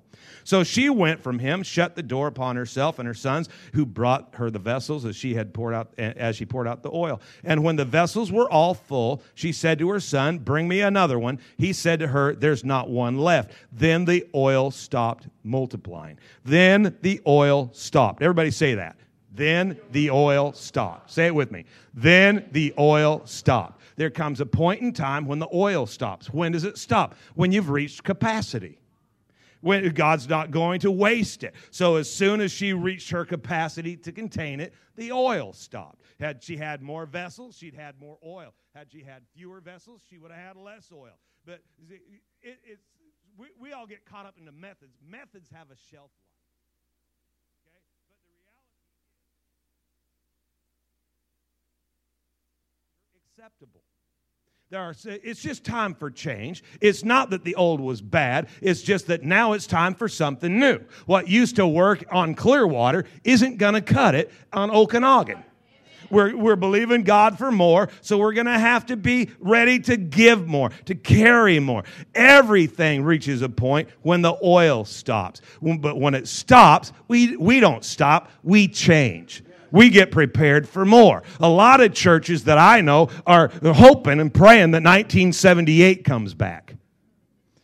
So 0.49 0.65
she 0.65 0.89
went 0.89 1.23
from 1.23 1.41
him, 1.41 1.63
shut 1.63 1.95
the 1.95 2.03
door 2.03 2.27
upon 2.27 2.57
herself 2.57 2.99
and 2.99 3.07
her 3.07 3.13
sons, 3.13 3.51
who 3.75 3.85
brought 3.85 4.31
her 4.37 4.51
the 4.51 4.59
vessels 4.59 5.05
as 5.05 5.15
she 5.15 5.35
had 5.35 5.53
poured 5.53 5.75
out 5.75 5.93
as 5.99 6.37
she 6.37 6.47
poured 6.47 6.67
out 6.67 6.83
the 6.83 6.91
oil. 6.91 7.21
And 7.45 7.63
when 7.63 7.77
the 7.77 7.85
vessels 7.85 8.33
were 8.33 8.51
all 8.51 8.73
full, 8.73 9.23
she 9.35 9.53
said 9.53 9.79
to 9.81 9.91
her 9.91 10.01
son, 10.01 10.39
"Bring 10.39 10.67
me 10.67 10.81
another 10.81 11.19
one." 11.19 11.39
He 11.59 11.75
said 11.75 11.99
to 11.99 12.07
her, 12.07 12.35
"There's 12.35 12.65
not 12.65 12.89
one 12.89 13.19
left." 13.19 13.53
Then 13.71 14.07
the 14.07 14.25
oil 14.35 14.71
stopped 14.71 15.29
multiplying. 15.45 16.19
Then 16.47 16.97
the 17.03 17.21
oil 17.27 17.69
stopped. 17.75 18.23
Everybody 18.23 18.51
say 18.51 18.75
that. 18.75 18.97
Then 19.31 19.77
the 19.93 20.11
oil 20.11 20.55
stopped. 20.55 21.11
Say 21.11 21.27
it 21.27 21.35
with 21.35 21.53
me. 21.53 21.67
Then 21.93 22.47
the 22.53 22.73
oil 22.79 23.21
stopped. 23.27 23.83
There 23.97 24.09
comes 24.09 24.41
a 24.41 24.47
point 24.47 24.81
in 24.81 24.95
time 24.95 25.27
when 25.27 25.41
the 25.41 25.49
oil 25.53 25.85
stops. 25.85 26.33
When 26.33 26.53
does 26.53 26.65
it 26.65 26.79
stop? 26.79 27.17
When 27.35 27.53
you've 27.53 27.69
reached 27.69 28.03
capacity 28.03 28.79
when 29.61 29.89
God's 29.91 30.29
not 30.29 30.51
going 30.51 30.81
to 30.81 30.91
waste 30.91 31.43
it. 31.45 31.55
So 31.71 31.97
as 31.97 32.11
soon 32.11 32.41
as 32.41 32.53
she 32.53 32.73
reached 32.73 33.11
her 33.11 33.25
capacity 33.25 33.97
to 33.99 34.13
contain 34.13 34.61
it, 34.61 34.75
the 34.97 35.13
oil 35.13 35.53
stopped. 35.53 36.03
Had 36.21 36.43
she 36.43 36.57
had 36.57 36.83
more 36.83 37.07
vessels, 37.07 37.57
she'd 37.57 37.75
had 37.75 38.01
more 38.01 38.19
oil. 38.25 38.55
Had 38.75 38.91
she 38.91 39.03
had 39.03 39.23
fewer 39.35 39.61
vessels, 39.61 40.03
she 40.09 40.19
would 40.19 40.31
have 40.31 40.41
had 40.41 40.57
less 40.57 40.91
oil. 40.93 41.19
But 41.47 41.63
it, 41.89 42.03
it, 42.43 42.59
it's, 42.65 42.83
we, 43.37 43.47
we 43.61 43.73
all 43.73 43.87
get 43.87 44.05
caught 44.05 44.27
up 44.27 44.35
in 44.39 44.45
the 44.45 44.53
methods. 44.53 44.99
Methods 45.09 45.49
have 45.53 45.71
a 45.71 45.77
shelf 45.91 46.11
life. 46.11 46.35
Okay? 47.67 47.79
But 48.09 48.19
the 48.27 48.35
reality 48.35 48.83
is, 48.83 49.23
acceptable. 53.31 53.83
There 54.71 54.83
are, 54.83 54.95
it's 55.07 55.41
just 55.41 55.65
time 55.65 55.95
for 55.95 56.11
change. 56.11 56.63
It's 56.83 57.03
not 57.03 57.31
that 57.31 57.43
the 57.43 57.55
old 57.55 57.81
was 57.81 58.03
bad. 58.03 58.49
It's 58.61 58.83
just 58.83 59.07
that 59.07 59.23
now 59.23 59.55
it's 59.55 59.67
time 59.67 59.95
for 59.95 60.11
something 60.11 60.59
new. 60.59 60.81
What 61.07 61.27
used 61.27 61.57
to 61.57 61.67
work 61.67 62.05
on 62.13 62.35
Clearwater 62.35 63.07
isn't 63.25 63.57
going 63.57 63.73
to 63.73 63.81
cut 63.81 64.15
it 64.15 64.31
on 64.53 64.71
Okanagan. 64.71 65.43
We're, 66.11 66.37
we're 66.37 66.57
believing 66.57 67.03
God 67.03 67.39
for 67.39 67.51
more, 67.51 67.89
so 68.03 68.19
we're 68.19 68.35
going 68.35 68.47
to 68.47 68.59
have 68.59 68.85
to 68.87 68.97
be 68.99 69.31
ready 69.39 69.79
to 69.81 69.97
give 69.97 70.47
more, 70.47 70.69
to 70.85 70.95
carry 70.95 71.61
more. 71.61 71.85
Everything 72.15 73.05
reaches 73.05 73.41
a 73.41 73.49
point 73.49 73.89
when 74.03 74.21
the 74.21 74.37
oil 74.45 74.85
stops. 74.85 75.41
But 75.63 75.99
when 75.99 76.13
it 76.13 76.29
stops, 76.29 76.93
we, 77.09 77.39
we 77.39 77.61
don't 77.61 77.87
stop, 77.87 78.31
we 78.43 78.69
change 78.69 79.43
we 79.71 79.91
get 79.91 80.11
prepared 80.11 80.69
for 80.69 80.85
more. 80.85 81.23
A 81.41 81.49
lot 81.49 81.81
of 81.81 81.93
churches 81.93 82.45
that 82.45 82.59
I 82.59 82.81
know 82.81 83.09
are 83.27 83.49
hoping 83.63 84.21
and 84.21 84.33
praying 84.33 84.73
that 84.73 84.83
1978 84.83 86.05
comes 86.05 86.35
back 86.35 86.75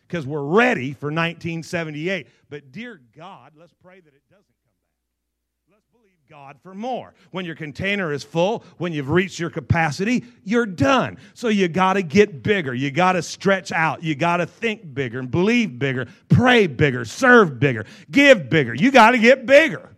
because 0.06 0.26
we're 0.26 0.44
ready 0.44 0.92
for 0.92 1.06
1978. 1.06 2.28
But 2.48 2.70
dear 2.70 3.00
God, 3.16 3.52
let's 3.56 3.74
pray 3.82 3.98
that 3.98 4.14
it 4.14 4.22
doesn't 4.30 4.44
come 4.44 4.76
back. 4.76 5.72
Let's 5.72 5.86
believe 5.92 6.14
God 6.30 6.56
for 6.62 6.72
more. 6.72 7.14
When 7.32 7.44
your 7.44 7.56
container 7.56 8.12
is 8.12 8.22
full, 8.22 8.62
when 8.78 8.92
you've 8.92 9.10
reached 9.10 9.40
your 9.40 9.50
capacity, 9.50 10.24
you're 10.44 10.66
done. 10.66 11.18
So 11.34 11.48
you 11.48 11.66
got 11.66 11.94
to 11.94 12.02
get 12.02 12.44
bigger. 12.44 12.74
You 12.74 12.92
got 12.92 13.14
to 13.14 13.22
stretch 13.22 13.72
out. 13.72 14.04
You 14.04 14.14
got 14.14 14.36
to 14.36 14.46
think 14.46 14.94
bigger 14.94 15.18
and 15.18 15.30
believe 15.30 15.80
bigger, 15.80 16.06
pray 16.28 16.68
bigger, 16.68 17.04
serve 17.04 17.58
bigger, 17.58 17.84
give 18.08 18.48
bigger. 18.48 18.72
You 18.72 18.92
got 18.92 19.12
to 19.12 19.18
get 19.18 19.46
bigger. 19.46 19.93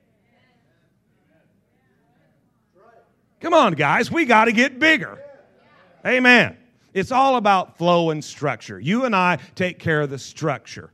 Come 3.46 3.54
on, 3.54 3.74
guys, 3.74 4.10
we 4.10 4.24
got 4.24 4.46
to 4.46 4.52
get 4.52 4.80
bigger. 4.80 5.22
Amen. 6.04 6.56
It's 6.92 7.12
all 7.12 7.36
about 7.36 7.78
flow 7.78 8.10
and 8.10 8.24
structure. 8.24 8.80
You 8.80 9.04
and 9.04 9.14
I 9.14 9.38
take 9.54 9.78
care 9.78 10.00
of 10.00 10.10
the 10.10 10.18
structure. 10.18 10.90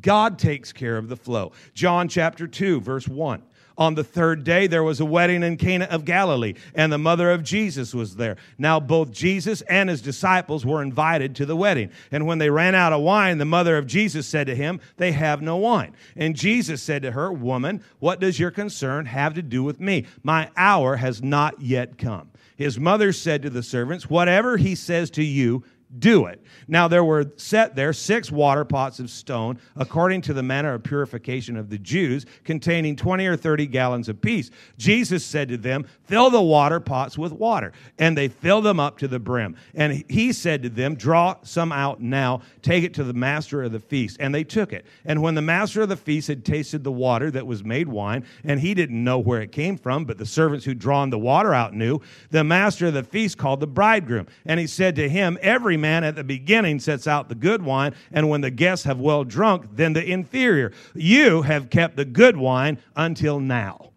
God 0.00 0.38
takes 0.38 0.72
care 0.72 0.96
of 0.96 1.08
the 1.08 1.16
flow. 1.16 1.52
John 1.74 2.08
chapter 2.08 2.46
2, 2.46 2.80
verse 2.80 3.06
1. 3.06 3.42
On 3.78 3.94
the 3.94 4.04
third 4.04 4.44
day, 4.44 4.66
there 4.66 4.82
was 4.82 5.00
a 5.00 5.04
wedding 5.04 5.42
in 5.42 5.56
Cana 5.56 5.86
of 5.86 6.04
Galilee, 6.04 6.54
and 6.74 6.92
the 6.92 6.98
mother 6.98 7.30
of 7.30 7.42
Jesus 7.42 7.94
was 7.94 8.16
there. 8.16 8.36
Now, 8.58 8.78
both 8.78 9.10
Jesus 9.10 9.62
and 9.62 9.88
his 9.88 10.02
disciples 10.02 10.66
were 10.66 10.82
invited 10.82 11.34
to 11.36 11.46
the 11.46 11.56
wedding. 11.56 11.90
And 12.10 12.26
when 12.26 12.38
they 12.38 12.50
ran 12.50 12.74
out 12.74 12.92
of 12.92 13.00
wine, 13.00 13.38
the 13.38 13.44
mother 13.44 13.78
of 13.78 13.86
Jesus 13.86 14.26
said 14.26 14.46
to 14.48 14.54
him, 14.54 14.80
They 14.98 15.12
have 15.12 15.40
no 15.40 15.56
wine. 15.56 15.94
And 16.16 16.36
Jesus 16.36 16.82
said 16.82 17.02
to 17.02 17.12
her, 17.12 17.32
Woman, 17.32 17.82
what 17.98 18.20
does 18.20 18.38
your 18.38 18.50
concern 18.50 19.06
have 19.06 19.34
to 19.34 19.42
do 19.42 19.62
with 19.62 19.80
me? 19.80 20.06
My 20.22 20.50
hour 20.56 20.96
has 20.96 21.22
not 21.22 21.60
yet 21.60 21.96
come. 21.96 22.30
His 22.56 22.78
mother 22.78 23.12
said 23.12 23.42
to 23.42 23.50
the 23.50 23.62
servants, 23.62 24.10
Whatever 24.10 24.58
he 24.58 24.74
says 24.74 25.10
to 25.12 25.24
you, 25.24 25.64
do 25.98 26.26
it. 26.26 26.42
Now 26.68 26.88
there 26.88 27.04
were 27.04 27.32
set 27.36 27.76
there 27.76 27.92
six 27.92 28.30
water 28.30 28.64
pots 28.64 28.98
of 28.98 29.10
stone, 29.10 29.58
according 29.76 30.22
to 30.22 30.32
the 30.32 30.42
manner 30.42 30.74
of 30.74 30.82
purification 30.82 31.56
of 31.56 31.68
the 31.68 31.78
Jews, 31.78 32.24
containing 32.44 32.96
20 32.96 33.26
or 33.26 33.36
30 33.36 33.66
gallons 33.66 34.08
apiece. 34.08 34.50
Jesus 34.78 35.24
said 35.24 35.48
to 35.48 35.56
them, 35.56 35.86
Fill 36.04 36.30
the 36.30 36.42
water 36.42 36.80
pots 36.80 37.18
with 37.18 37.32
water. 37.32 37.72
And 37.98 38.16
they 38.16 38.28
filled 38.28 38.64
them 38.64 38.80
up 38.80 38.98
to 38.98 39.08
the 39.08 39.18
brim. 39.18 39.56
And 39.74 40.04
he 40.08 40.32
said 40.32 40.62
to 40.62 40.68
them, 40.68 40.94
Draw 40.94 41.36
some 41.42 41.72
out 41.72 42.00
now, 42.00 42.42
take 42.62 42.84
it 42.84 42.94
to 42.94 43.04
the 43.04 43.12
master 43.12 43.62
of 43.62 43.72
the 43.72 43.80
feast. 43.80 44.16
And 44.20 44.34
they 44.34 44.44
took 44.44 44.72
it. 44.72 44.86
And 45.04 45.22
when 45.22 45.34
the 45.34 45.42
master 45.42 45.82
of 45.82 45.88
the 45.88 45.96
feast 45.96 46.28
had 46.28 46.44
tasted 46.44 46.84
the 46.84 46.92
water 46.92 47.30
that 47.30 47.46
was 47.46 47.64
made 47.64 47.88
wine, 47.88 48.24
and 48.44 48.60
he 48.60 48.74
didn't 48.74 49.02
know 49.02 49.18
where 49.18 49.42
it 49.42 49.52
came 49.52 49.76
from, 49.76 50.04
but 50.04 50.18
the 50.18 50.26
servants 50.26 50.64
who'd 50.64 50.78
drawn 50.78 51.10
the 51.10 51.18
water 51.18 51.52
out 51.52 51.74
knew, 51.74 52.00
the 52.30 52.44
master 52.44 52.86
of 52.86 52.94
the 52.94 53.02
feast 53.02 53.38
called 53.38 53.60
the 53.60 53.66
bridegroom. 53.66 54.26
And 54.46 54.58
he 54.58 54.66
said 54.66 54.96
to 54.96 55.08
him, 55.08 55.38
Every 55.42 55.76
man 55.82 56.02
at 56.04 56.16
the 56.16 56.24
beginning 56.24 56.80
sets 56.80 57.06
out 57.06 57.28
the 57.28 57.34
good 57.34 57.62
wine, 57.62 57.94
and 58.10 58.30
when 58.30 58.40
the 58.40 58.50
guests 58.50 58.86
have 58.86 58.98
well 58.98 59.24
drunk, 59.24 59.66
then 59.72 59.92
the 59.92 60.02
inferior. 60.02 60.72
You 60.94 61.42
have 61.42 61.68
kept 61.68 61.96
the 61.96 62.06
good 62.06 62.38
wine 62.38 62.78
until 62.96 63.38
now. 63.38 63.90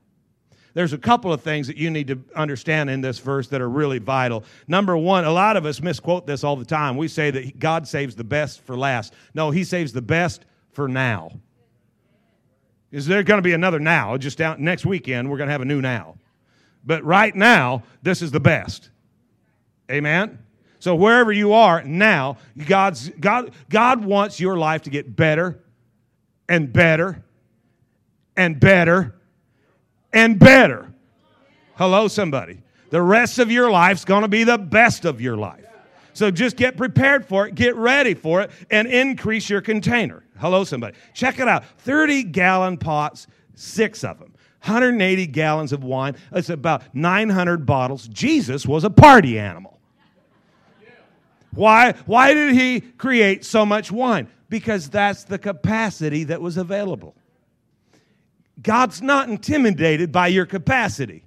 There's 0.73 0.91
a 0.91 0.97
couple 0.97 1.31
of 1.31 1.41
things 1.41 1.67
that 1.67 1.77
you 1.77 1.89
need 1.89 2.07
to 2.07 2.21
understand 2.35 2.89
in 2.89 2.99
this 2.99 3.19
verse 3.19 3.47
that 3.47 3.61
are 3.61 3.69
really 3.69 3.97
vital. 3.97 4.43
Number 4.67 4.97
one, 4.97 5.23
a 5.23 5.31
lot 5.31 5.55
of 5.55 5.65
us 5.65 5.81
misquote 5.81 6.27
this 6.27 6.43
all 6.43 6.57
the 6.57 6.65
time. 6.65 6.97
We 6.97 7.07
say 7.07 7.31
that 7.31 7.59
God 7.59 7.87
saves 7.87 8.13
the 8.13 8.25
best 8.25 8.59
for 8.59 8.75
last. 8.75 9.13
No, 9.33 9.51
He 9.51 9.63
saves 9.63 9.93
the 9.93 10.01
best 10.01 10.43
for 10.73 10.89
now. 10.89 11.31
Is 12.91 13.07
there 13.07 13.23
going 13.23 13.37
to 13.37 13.41
be 13.41 13.53
another 13.53 13.79
now? 13.79 14.17
Just 14.17 14.37
down 14.37 14.61
next 14.61 14.85
weekend, 14.85 15.29
we're 15.29 15.37
going 15.37 15.47
to 15.47 15.53
have 15.53 15.61
a 15.61 15.65
new 15.65 15.81
now. 15.81 16.15
But 16.85 17.03
right 17.05 17.33
now, 17.33 17.83
this 18.03 18.21
is 18.21 18.31
the 18.31 18.39
best. 18.41 18.89
Amen? 19.89 20.44
So 20.85 20.93
wherever 20.93 21.31
you 21.31 21.53
are 21.53 21.81
now, 21.81 22.37
God's, 22.67 23.09
God, 23.19 23.53
God 23.71 24.05
wants 24.05 24.39
your 24.39 24.55
life 24.55 24.83
to 24.83 24.91
get 24.91 25.15
better 25.15 25.63
and 26.47 26.71
better 26.71 27.23
and 28.37 28.59
better 28.59 29.15
and 30.13 30.37
better. 30.37 30.93
Hello, 31.73 32.07
somebody. 32.07 32.61
The 32.91 33.01
rest 33.01 33.39
of 33.39 33.49
your 33.49 33.71
life's 33.71 34.05
going 34.05 34.21
to 34.21 34.27
be 34.27 34.43
the 34.43 34.59
best 34.59 35.05
of 35.05 35.19
your 35.19 35.35
life. 35.35 35.65
So 36.13 36.29
just 36.29 36.55
get 36.55 36.77
prepared 36.77 37.25
for 37.25 37.47
it, 37.47 37.55
get 37.55 37.75
ready 37.75 38.13
for 38.13 38.41
it, 38.41 38.51
and 38.69 38.87
increase 38.87 39.49
your 39.49 39.61
container. 39.61 40.23
Hello, 40.37 40.63
somebody. 40.63 40.95
Check 41.15 41.39
it 41.39 41.47
out 41.47 41.65
30 41.79 42.25
gallon 42.25 42.77
pots, 42.77 43.25
six 43.55 44.03
of 44.03 44.19
them. 44.19 44.35
180 44.61 45.25
gallons 45.25 45.73
of 45.73 45.83
wine. 45.83 46.15
It's 46.31 46.51
about 46.51 46.83
900 46.93 47.65
bottles. 47.65 48.07
Jesus 48.07 48.67
was 48.67 48.83
a 48.83 48.91
party 48.91 49.39
animal. 49.39 49.74
Why, 51.55 51.93
why 52.05 52.33
did 52.33 52.53
he 52.53 52.81
create 52.81 53.45
so 53.45 53.65
much 53.65 53.91
wine? 53.91 54.27
Because 54.49 54.89
that's 54.89 55.23
the 55.23 55.39
capacity 55.39 56.25
that 56.25 56.41
was 56.41 56.57
available. 56.57 57.15
God's 58.61 59.01
not 59.01 59.29
intimidated 59.29 60.11
by 60.11 60.27
your 60.27 60.45
capacity. 60.45 61.23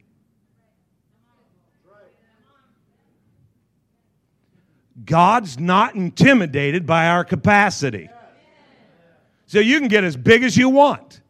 God's 5.05 5.59
not 5.59 5.95
intimidated 5.95 6.87
by 6.87 7.07
our 7.07 7.25
capacity. 7.25 8.11
So 9.47 9.59
you 9.59 9.79
can 9.79 9.89
get 9.89 10.05
as 10.05 10.17
big 10.17 10.43
as 10.43 10.57
you 10.57 10.69
want. 10.69 11.23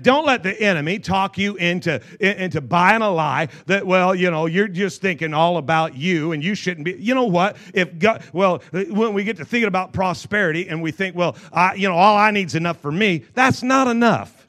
Don't 0.00 0.26
let 0.26 0.42
the 0.42 0.60
enemy 0.60 0.98
talk 0.98 1.38
you 1.38 1.56
into, 1.56 2.00
into 2.20 2.60
buying 2.60 3.02
a 3.02 3.10
lie 3.10 3.48
that, 3.66 3.86
well, 3.86 4.14
you 4.14 4.30
know, 4.30 4.46
you're 4.46 4.68
just 4.68 5.00
thinking 5.00 5.34
all 5.34 5.56
about 5.56 5.96
you 5.96 6.32
and 6.32 6.42
you 6.42 6.54
shouldn't 6.54 6.84
be. 6.84 6.92
You 6.92 7.14
know 7.14 7.24
what? 7.24 7.56
If 7.74 7.98
God, 7.98 8.22
well, 8.32 8.62
when 8.72 9.14
we 9.14 9.24
get 9.24 9.36
to 9.38 9.44
thinking 9.44 9.68
about 9.68 9.92
prosperity 9.92 10.68
and 10.68 10.82
we 10.82 10.92
think, 10.92 11.16
well, 11.16 11.36
I, 11.52 11.74
you 11.74 11.88
know, 11.88 11.94
all 11.94 12.16
I 12.16 12.30
need 12.30 12.46
is 12.46 12.54
enough 12.54 12.80
for 12.80 12.92
me, 12.92 13.24
that's 13.34 13.62
not 13.62 13.88
enough. 13.88 14.46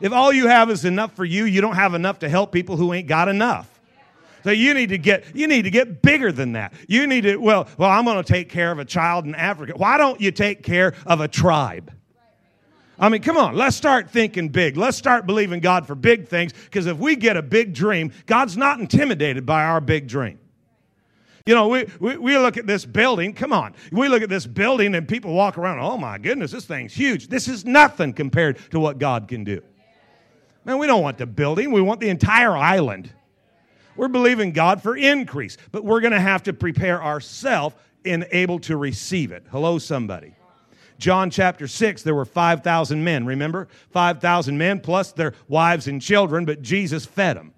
If 0.00 0.12
all 0.12 0.32
you 0.32 0.48
have 0.48 0.68
is 0.68 0.84
enough 0.84 1.14
for 1.14 1.24
you, 1.24 1.44
you 1.44 1.60
don't 1.60 1.76
have 1.76 1.94
enough 1.94 2.18
to 2.20 2.28
help 2.28 2.50
people 2.50 2.76
who 2.76 2.92
ain't 2.92 3.06
got 3.06 3.28
enough. 3.28 3.68
So 4.42 4.50
you 4.50 4.74
need 4.74 4.88
to 4.88 4.98
get 4.98 5.24
you 5.36 5.46
need 5.46 5.62
to 5.62 5.70
get 5.70 6.02
bigger 6.02 6.32
than 6.32 6.52
that. 6.54 6.72
You 6.88 7.06
need 7.06 7.22
to 7.22 7.36
well, 7.36 7.68
well, 7.78 7.88
I'm 7.90 8.04
going 8.04 8.22
to 8.22 8.24
take 8.24 8.48
care 8.48 8.72
of 8.72 8.80
a 8.80 8.84
child 8.84 9.24
in 9.24 9.36
Africa. 9.36 9.74
Why 9.76 9.98
don't 9.98 10.20
you 10.20 10.32
take 10.32 10.64
care 10.64 10.94
of 11.06 11.20
a 11.20 11.28
tribe? 11.28 11.92
I 13.02 13.08
mean, 13.08 13.20
come 13.20 13.36
on, 13.36 13.56
let's 13.56 13.74
start 13.74 14.10
thinking 14.10 14.48
big. 14.48 14.76
Let's 14.76 14.96
start 14.96 15.26
believing 15.26 15.58
God 15.58 15.88
for 15.88 15.96
big 15.96 16.28
things 16.28 16.52
because 16.52 16.86
if 16.86 16.98
we 16.98 17.16
get 17.16 17.36
a 17.36 17.42
big 17.42 17.74
dream, 17.74 18.12
God's 18.26 18.56
not 18.56 18.78
intimidated 18.78 19.44
by 19.44 19.64
our 19.64 19.80
big 19.80 20.06
dream. 20.06 20.38
You 21.44 21.56
know, 21.56 21.66
we, 21.66 21.86
we, 21.98 22.16
we, 22.16 22.38
look 22.38 22.56
at 22.56 22.68
this 22.68 22.84
building, 22.84 23.34
come 23.34 23.52
on. 23.52 23.74
We 23.90 24.06
look 24.06 24.22
at 24.22 24.28
this 24.28 24.46
building 24.46 24.94
and 24.94 25.08
people 25.08 25.34
walk 25.34 25.58
around, 25.58 25.80
oh 25.80 25.96
my 25.96 26.16
goodness, 26.16 26.52
this 26.52 26.64
thing's 26.64 26.94
huge. 26.94 27.26
This 27.26 27.48
is 27.48 27.64
nothing 27.64 28.12
compared 28.12 28.58
to 28.70 28.78
what 28.78 29.00
God 29.00 29.26
can 29.26 29.42
do. 29.42 29.60
Man, 30.64 30.78
we 30.78 30.86
don't 30.86 31.02
want 31.02 31.18
the 31.18 31.26
building, 31.26 31.72
we 31.72 31.82
want 31.82 31.98
the 31.98 32.08
entire 32.08 32.56
island. 32.56 33.12
We're 33.96 34.06
believing 34.06 34.52
God 34.52 34.80
for 34.80 34.96
increase, 34.96 35.56
but 35.72 35.84
we're 35.84 36.00
going 36.00 36.12
to 36.12 36.20
have 36.20 36.44
to 36.44 36.52
prepare 36.52 37.02
ourselves 37.02 37.74
in 38.04 38.26
able 38.30 38.60
to 38.60 38.76
receive 38.76 39.32
it. 39.32 39.44
Hello, 39.50 39.80
somebody. 39.80 40.36
John 41.02 41.30
chapter 41.30 41.66
6, 41.66 42.04
there 42.04 42.14
were 42.14 42.24
5,000 42.24 43.02
men, 43.02 43.26
remember? 43.26 43.66
5,000 43.90 44.56
men 44.56 44.78
plus 44.78 45.10
their 45.10 45.34
wives 45.48 45.88
and 45.88 46.00
children, 46.00 46.44
but 46.44 46.62
Jesus 46.62 47.04
fed 47.04 47.36
them. 47.36 47.52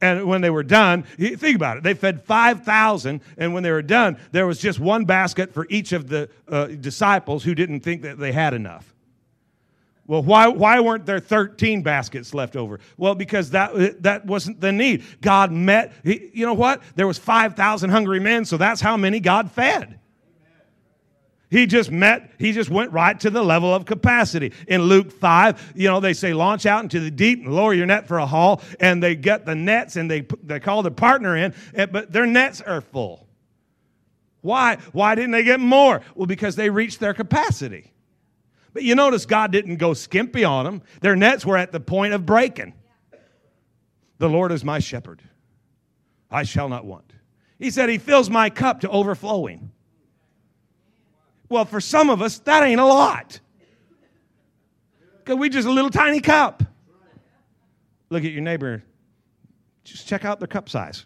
And 0.00 0.26
when 0.26 0.40
they 0.40 0.50
were 0.50 0.62
done, 0.62 1.02
think 1.02 1.56
about 1.56 1.78
it. 1.78 1.82
They 1.82 1.94
fed 1.94 2.22
5,000, 2.22 3.22
and 3.36 3.52
when 3.52 3.64
they 3.64 3.72
were 3.72 3.82
done, 3.82 4.18
there 4.30 4.46
was 4.46 4.60
just 4.60 4.78
one 4.78 5.04
basket 5.04 5.52
for 5.52 5.66
each 5.68 5.90
of 5.90 6.08
the 6.08 6.30
uh, 6.46 6.66
disciples 6.66 7.42
who 7.42 7.56
didn't 7.56 7.80
think 7.80 8.02
that 8.02 8.20
they 8.20 8.30
had 8.30 8.54
enough. 8.54 8.94
Well, 10.06 10.22
why, 10.22 10.46
why 10.46 10.78
weren't 10.78 11.06
there 11.06 11.18
13 11.18 11.82
baskets 11.82 12.34
left 12.34 12.54
over? 12.54 12.78
Well, 12.96 13.16
because 13.16 13.50
that, 13.50 14.02
that 14.04 14.26
wasn't 14.26 14.60
the 14.60 14.70
need. 14.70 15.04
God 15.20 15.50
met, 15.50 15.92
you 16.04 16.46
know 16.46 16.54
what? 16.54 16.82
There 16.94 17.08
was 17.08 17.18
5,000 17.18 17.90
hungry 17.90 18.20
men, 18.20 18.44
so 18.44 18.56
that's 18.56 18.80
how 18.80 18.96
many 18.96 19.18
God 19.18 19.50
fed. 19.50 19.99
He 21.50 21.66
just 21.66 21.90
met, 21.90 22.30
he 22.38 22.52
just 22.52 22.70
went 22.70 22.92
right 22.92 23.18
to 23.20 23.28
the 23.28 23.42
level 23.42 23.74
of 23.74 23.84
capacity. 23.84 24.52
In 24.68 24.82
Luke 24.82 25.10
5, 25.10 25.72
you 25.74 25.88
know, 25.88 25.98
they 25.98 26.12
say 26.12 26.32
launch 26.32 26.64
out 26.64 26.84
into 26.84 27.00
the 27.00 27.10
deep 27.10 27.44
and 27.44 27.52
lower 27.52 27.74
your 27.74 27.86
net 27.86 28.06
for 28.06 28.18
a 28.18 28.26
haul, 28.26 28.62
and 28.78 29.02
they 29.02 29.16
get 29.16 29.46
the 29.46 29.56
nets 29.56 29.96
and 29.96 30.08
they, 30.08 30.24
they 30.44 30.60
call 30.60 30.84
the 30.84 30.92
partner 30.92 31.36
in, 31.36 31.52
eh, 31.74 31.86
but 31.86 32.12
their 32.12 32.24
nets 32.24 32.60
are 32.60 32.80
full. 32.80 33.26
Why? 34.42 34.76
Why 34.92 35.16
didn't 35.16 35.32
they 35.32 35.42
get 35.42 35.58
more? 35.58 36.02
Well, 36.14 36.26
because 36.26 36.54
they 36.54 36.70
reached 36.70 37.00
their 37.00 37.14
capacity. 37.14 37.92
But 38.72 38.84
you 38.84 38.94
notice 38.94 39.26
God 39.26 39.50
didn't 39.50 39.76
go 39.76 39.92
skimpy 39.92 40.44
on 40.44 40.64
them. 40.64 40.82
Their 41.00 41.16
nets 41.16 41.44
were 41.44 41.56
at 41.56 41.72
the 41.72 41.80
point 41.80 42.14
of 42.14 42.24
breaking. 42.24 42.74
The 44.18 44.28
Lord 44.28 44.52
is 44.52 44.64
my 44.64 44.78
shepherd. 44.78 45.20
I 46.30 46.44
shall 46.44 46.68
not 46.68 46.84
want. 46.84 47.12
He 47.58 47.72
said, 47.72 47.88
He 47.88 47.98
fills 47.98 48.30
my 48.30 48.50
cup 48.50 48.82
to 48.82 48.88
overflowing. 48.88 49.72
Well, 51.50 51.64
for 51.64 51.80
some 51.80 52.08
of 52.08 52.22
us, 52.22 52.38
that 52.38 52.62
ain't 52.62 52.80
a 52.80 52.86
lot. 52.86 53.40
Because 55.18 55.36
we 55.36 55.50
just 55.50 55.66
a 55.66 55.70
little 55.70 55.90
tiny 55.90 56.20
cup. 56.20 56.62
Look 58.08 58.24
at 58.24 58.30
your 58.30 58.40
neighbor. 58.40 58.82
Just 59.84 60.06
check 60.06 60.24
out 60.24 60.38
their 60.38 60.46
cup 60.46 60.68
size. 60.68 61.04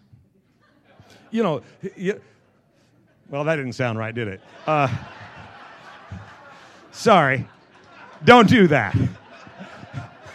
You 1.31 1.43
know, 1.43 1.61
you, 1.97 2.21
well, 3.29 3.43
that 3.43 3.55
didn't 3.55 3.73
sound 3.73 3.97
right, 3.97 4.13
did 4.13 4.27
it? 4.27 4.41
Uh, 4.67 4.87
sorry. 6.91 7.47
Don't 8.23 8.47
do 8.47 8.67
that. 8.67 8.95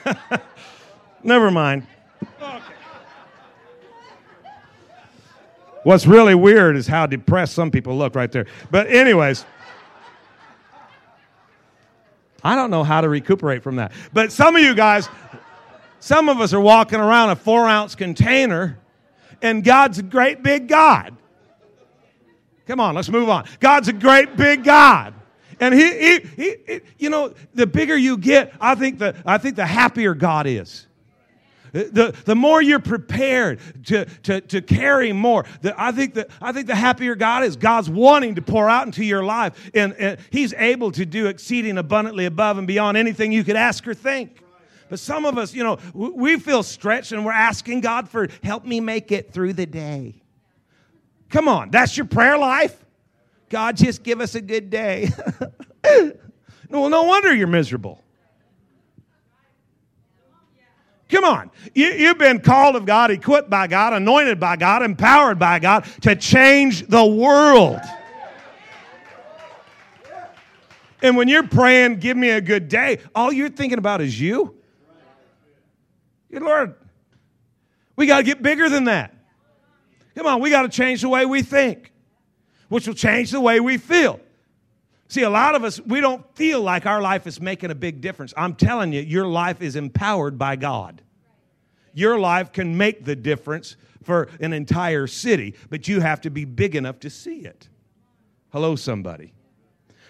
Never 1.22 1.52
mind. 1.52 1.86
What's 5.84 6.06
really 6.06 6.34
weird 6.34 6.76
is 6.76 6.86
how 6.86 7.06
depressed 7.06 7.54
some 7.54 7.70
people 7.70 7.96
look 7.96 8.14
right 8.14 8.30
there. 8.30 8.46
But, 8.70 8.88
anyways, 8.88 9.46
I 12.42 12.56
don't 12.56 12.70
know 12.70 12.84
how 12.84 13.00
to 13.00 13.08
recuperate 13.08 13.62
from 13.62 13.76
that. 13.76 13.92
But 14.12 14.32
some 14.32 14.56
of 14.56 14.62
you 14.62 14.74
guys, 14.74 15.08
some 16.00 16.28
of 16.28 16.40
us 16.40 16.52
are 16.52 16.60
walking 16.60 17.00
around 17.00 17.30
a 17.30 17.36
four 17.36 17.66
ounce 17.66 17.94
container, 17.94 18.78
and 19.42 19.62
God's 19.62 19.98
a 19.98 20.02
great 20.02 20.42
big 20.42 20.68
God. 20.68 21.16
Come 22.66 22.80
on, 22.80 22.94
let's 22.94 23.08
move 23.08 23.28
on. 23.28 23.46
God's 23.58 23.88
a 23.88 23.92
great 23.92 24.36
big 24.36 24.64
God. 24.64 25.14
And 25.58 25.74
he, 25.74 25.98
he, 25.98 26.20
he, 26.36 26.56
he, 26.66 26.80
you 26.98 27.10
know, 27.10 27.34
the 27.52 27.66
bigger 27.66 27.96
you 27.96 28.16
get, 28.16 28.54
I 28.60 28.74
think 28.74 28.98
the, 28.98 29.14
I 29.26 29.38
think 29.38 29.56
the 29.56 29.66
happier 29.66 30.14
God 30.14 30.46
is. 30.46 30.86
The, 31.72 32.14
the 32.24 32.34
more 32.34 32.60
you're 32.60 32.80
prepared 32.80 33.60
to, 33.86 34.04
to, 34.04 34.40
to 34.40 34.62
carry 34.62 35.12
more, 35.12 35.44
the, 35.62 35.74
I, 35.80 35.92
think 35.92 36.14
the, 36.14 36.28
I 36.40 36.52
think 36.52 36.66
the 36.66 36.74
happier 36.74 37.14
God 37.14 37.44
is. 37.44 37.56
God's 37.56 37.88
wanting 37.88 38.34
to 38.36 38.42
pour 38.42 38.68
out 38.68 38.86
into 38.86 39.04
your 39.04 39.22
life, 39.22 39.70
and, 39.74 39.94
and 39.94 40.18
He's 40.30 40.52
able 40.54 40.90
to 40.92 41.06
do 41.06 41.26
exceeding 41.26 41.78
abundantly 41.78 42.26
above 42.26 42.58
and 42.58 42.66
beyond 42.66 42.96
anything 42.96 43.32
you 43.32 43.44
could 43.44 43.56
ask 43.56 43.86
or 43.86 43.94
think. 43.94 44.42
But 44.88 44.98
some 44.98 45.24
of 45.24 45.38
us, 45.38 45.54
you 45.54 45.62
know, 45.62 45.78
we 45.94 46.38
feel 46.38 46.64
stretched 46.64 47.12
and 47.12 47.24
we're 47.24 47.32
asking 47.32 47.80
God 47.80 48.08
for 48.08 48.28
help 48.42 48.64
me 48.64 48.80
make 48.80 49.12
it 49.12 49.32
through 49.32 49.52
the 49.52 49.66
day. 49.66 50.20
Come 51.28 51.46
on, 51.46 51.70
that's 51.70 51.96
your 51.96 52.06
prayer 52.06 52.36
life? 52.36 52.76
God, 53.48 53.76
just 53.76 54.02
give 54.02 54.20
us 54.20 54.34
a 54.34 54.40
good 54.40 54.68
day. 54.68 55.10
well, 56.68 56.88
no 56.88 57.04
wonder 57.04 57.32
you're 57.32 57.46
miserable. 57.46 58.02
Come 61.10 61.24
on. 61.24 61.50
You, 61.74 62.06
have 62.06 62.18
been 62.18 62.40
called 62.40 62.76
of 62.76 62.86
God, 62.86 63.10
equipped 63.10 63.50
by 63.50 63.66
God, 63.66 63.92
anointed 63.92 64.38
by 64.38 64.56
God, 64.56 64.82
empowered 64.82 65.38
by 65.38 65.58
God 65.58 65.84
to 66.02 66.14
change 66.14 66.86
the 66.86 67.04
world. 67.04 67.80
And 71.02 71.16
when 71.16 71.28
you're 71.28 71.46
praying, 71.46 71.96
give 71.96 72.16
me 72.16 72.30
a 72.30 72.40
good 72.40 72.68
day, 72.68 72.98
all 73.14 73.32
you're 73.32 73.48
thinking 73.48 73.78
about 73.78 74.00
is 74.00 74.20
you. 74.20 74.54
Good 76.30 76.42
Lord, 76.42 76.74
we 77.96 78.06
got 78.06 78.18
to 78.18 78.22
get 78.22 78.42
bigger 78.42 78.68
than 78.68 78.84
that. 78.84 79.14
Come 80.14 80.26
on, 80.26 80.40
we 80.40 80.50
got 80.50 80.62
to 80.62 80.68
change 80.68 81.00
the 81.00 81.08
way 81.08 81.26
we 81.26 81.42
think 81.42 81.90
which 82.70 82.86
will 82.86 82.94
change 82.94 83.30
the 83.32 83.40
way 83.40 83.60
we 83.60 83.76
feel. 83.76 84.18
See, 85.10 85.22
a 85.22 85.30
lot 85.30 85.56
of 85.56 85.64
us, 85.64 85.80
we 85.80 86.00
don't 86.00 86.24
feel 86.36 86.62
like 86.62 86.86
our 86.86 87.02
life 87.02 87.26
is 87.26 87.40
making 87.40 87.72
a 87.72 87.74
big 87.74 88.00
difference. 88.00 88.32
I'm 88.36 88.54
telling 88.54 88.92
you, 88.92 89.00
your 89.00 89.26
life 89.26 89.60
is 89.60 89.74
empowered 89.74 90.38
by 90.38 90.54
God. 90.54 91.02
Your 91.92 92.16
life 92.16 92.52
can 92.52 92.78
make 92.78 93.04
the 93.04 93.16
difference 93.16 93.74
for 94.04 94.28
an 94.38 94.52
entire 94.52 95.08
city, 95.08 95.56
but 95.68 95.88
you 95.88 95.98
have 95.98 96.20
to 96.20 96.30
be 96.30 96.44
big 96.44 96.76
enough 96.76 97.00
to 97.00 97.10
see 97.10 97.40
it. 97.40 97.68
Hello, 98.52 98.76
somebody. 98.76 99.32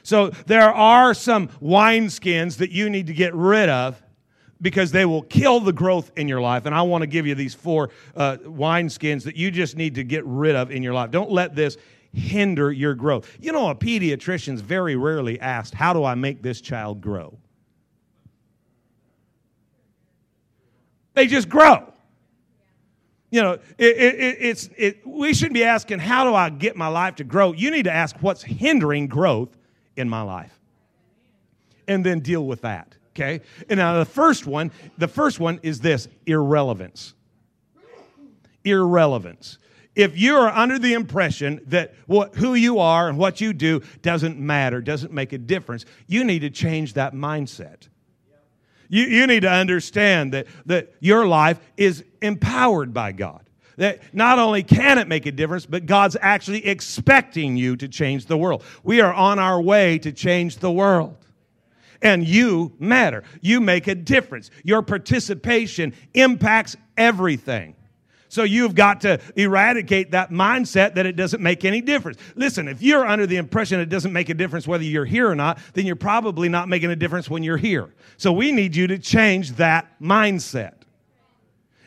So 0.03 0.29
there 0.45 0.71
are 0.71 1.15
some 1.15 1.49
wineskins 1.63 2.59
that 2.59 2.71
you 2.71 2.91
need 2.91 3.07
to 3.07 3.15
get 3.15 3.35
rid 3.35 3.71
of 3.71 4.03
because 4.61 4.93
they 4.93 5.07
will 5.07 5.23
kill 5.23 5.61
the 5.61 5.73
growth 5.73 6.13
in 6.15 6.29
your 6.29 6.43
life. 6.43 6.67
And 6.67 6.75
I 6.75 6.83
want 6.83 7.01
to 7.01 7.07
give 7.07 7.27
you 7.27 7.35
these 7.35 7.55
four 7.55 7.89
uh, 8.15 8.37
wineskins 8.43 9.25
that 9.25 9.35
you 9.35 9.51
just 9.51 9.79
need 9.79 9.95
to 9.95 10.05
get 10.05 10.27
rid 10.27 10.57
of 10.57 10.71
in 10.71 10.83
your 10.83 10.93
life. 10.93 11.11
Don't 11.11 11.31
let 11.31 11.55
this 11.55 11.79
hinder 12.13 12.73
your 12.73 12.95
growth. 12.95 13.37
You 13.41 13.53
know, 13.53 13.69
a 13.69 13.75
pediatrician's 13.75 14.61
very 14.61 14.97
rarely 14.97 15.41
asked, 15.41 15.75
How 15.75 15.93
do 15.93 16.05
I 16.05 16.15
make 16.15 16.43
this 16.43 16.61
child 16.61 17.01
grow? 17.01 17.37
They 21.15 21.27
just 21.27 21.49
grow. 21.49 21.93
You 23.31 23.43
know, 23.43 23.53
it, 23.53 23.97
it, 23.97 24.37
it's, 24.41 24.71
it, 24.77 25.07
we 25.07 25.33
shouldn't 25.35 25.55
be 25.55 25.65
asking, 25.65 26.01
How 26.01 26.25
do 26.25 26.35
I 26.35 26.51
get 26.51 26.77
my 26.77 26.89
life 26.89 27.17
to 27.17 27.25
grow? 27.25 27.53
You 27.53 27.71
need 27.71 27.85
to 27.85 27.93
ask, 27.93 28.17
What's 28.21 28.43
hindering 28.43 29.07
growth 29.07 29.57
in 29.97 30.09
my 30.09 30.23
life? 30.23 30.59
And 31.87 32.05
then 32.05 32.21
deal 32.21 32.47
with 32.47 32.63
that. 32.63 32.97
Okay? 33.15 33.41
And 33.69 33.79
now 33.79 33.99
the 33.99 34.05
first 34.05 34.47
one, 34.47 34.71
the 34.99 35.09
first 35.09 35.41
one 35.41 35.61
is 35.63 35.81
this 35.81 36.09
irrelevance. 36.27 37.15
Irrelevance 38.65 39.59
if 39.97 40.17
you 40.17 40.37
are 40.37 40.49
under 40.49 40.79
the 40.79 40.93
impression 40.93 41.61
that 41.67 41.95
what, 42.07 42.37
who 42.37 42.55
you 42.55 42.79
are 42.79 43.09
and 43.09 43.19
what 43.19 43.41
you 43.41 43.53
do 43.53 43.83
doesn't 44.03 44.39
matter, 44.39 44.81
doesn't 44.81 45.13
make 45.13 45.33
a 45.33 45.39
difference, 45.39 45.85
you 46.07 46.25
need 46.25 46.41
to 46.41 46.51
change 46.51 46.95
that 46.95 47.13
mindset. 47.13 47.89
You, 48.89 49.05
you 49.05 49.27
need 49.27 49.41
to 49.41 49.51
understand 49.51 50.33
that, 50.35 50.47
that 50.67 50.95
your 51.01 51.27
life 51.27 51.61
is 51.77 52.05
empowered 52.23 52.93
by 52.93 53.13
God. 53.13 53.45
That 53.77 54.01
not 54.13 54.39
only 54.39 54.63
can 54.63 54.99
it 54.99 55.09
make 55.09 55.27
a 55.27 55.33
difference, 55.33 55.65
but 55.65 55.87
God's 55.87 56.17
actually 56.21 56.67
expecting 56.67 57.57
you 57.57 57.77
to 57.77 57.89
change 57.89 58.27
the 58.27 58.37
world. 58.37 58.63
We 58.83 59.01
are 59.01 59.13
on 59.13 59.39
our 59.39 59.61
way 59.61 59.99
to 60.01 60.13
change 60.13 60.59
the 60.59 60.71
world. 60.71 61.17
And 62.03 62.27
you 62.27 62.73
matter. 62.79 63.25
You 63.41 63.61
make 63.61 63.87
a 63.87 63.95
difference. 63.95 64.51
Your 64.65 64.83
participation 64.83 65.95
impacts 66.15 66.77
everything. 66.97 67.75
So 68.31 68.45
you've 68.45 68.77
got 68.77 69.01
to 69.01 69.21
eradicate 69.35 70.13
that 70.13 70.31
mindset 70.31 70.95
that 70.95 71.05
it 71.05 71.17
doesn't 71.17 71.43
make 71.43 71.65
any 71.65 71.81
difference. 71.81 72.17
Listen, 72.37 72.69
if 72.69 72.81
you're 72.81 73.05
under 73.05 73.27
the 73.27 73.37
impression 73.37 73.81
it 73.81 73.89
doesn't 73.89 74.13
make 74.13 74.29
a 74.29 74.35
difference 74.35 74.69
whether 74.69 74.85
you're 74.85 75.05
here 75.05 75.29
or 75.29 75.35
not, 75.35 75.59
then 75.75 75.85
you're 75.85 75.97
probably 75.97 76.49
not 76.49 76.69
making 76.69 76.93
a 76.93 76.97
difference 76.97 77.29
when 77.29 77.43
you're 77.43 77.57
here. 77.57 77.93
So 78.19 78.33
we 78.33 78.53
need 78.53 78.77
you 78.77 78.87
to 78.87 78.99
change 78.99 79.53
that 79.55 80.01
mindset. 80.01 80.75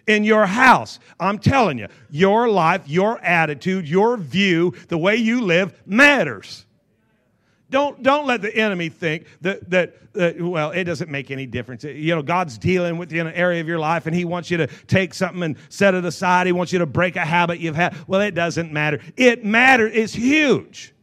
In 0.06 0.26
your 0.26 0.46
house, 0.46 1.00
I'm 1.18 1.40
telling 1.40 1.78
you, 1.78 1.88
your 2.10 2.50
life, 2.50 2.90
your 2.90 3.20
attitude, 3.24 3.88
your 3.88 4.18
view, 4.18 4.74
the 4.90 4.98
way 4.98 5.16
you 5.16 5.42
live 5.42 5.82
matters. 5.86 6.66
Don't, 7.74 8.04
don't 8.04 8.28
let 8.28 8.44
the 8.44 8.56
enemy 8.56 8.90
think 8.90 9.26
that, 9.42 9.68
that, 9.72 10.14
that, 10.14 10.40
well, 10.40 10.70
it 10.70 10.84
doesn't 10.84 11.10
make 11.10 11.32
any 11.32 11.48
difference. 11.48 11.84
You 11.84 12.14
know, 12.14 12.22
God's 12.22 12.60
dealing 12.60 13.00
with 13.00 13.12
you 13.12 13.20
in 13.20 13.26
an 13.26 13.34
area 13.34 13.62
of 13.62 13.68
your 13.68 13.80
life 13.80 14.06
and 14.06 14.16
He 14.16 14.26
wants 14.26 14.52
you 14.52 14.58
to 14.58 14.68
take 14.86 15.16
something 15.16 15.42
and 15.42 15.58
set 15.70 15.96
it 15.96 16.06
aside. 16.06 16.46
He 16.46 16.54
wants 16.54 16.72
you 16.72 16.78
to 16.78 16.86
break 16.86 17.16
a 17.16 17.26
habit 17.26 17.60
you've 17.60 17.76
had. 17.76 17.96
Well, 18.06 18.22
it 18.22 18.36
doesn't 18.36 18.72
matter. 18.72 19.00
It 19.18 19.44
matters. 19.44 19.92
It's 19.96 20.14
huge. 20.14 20.94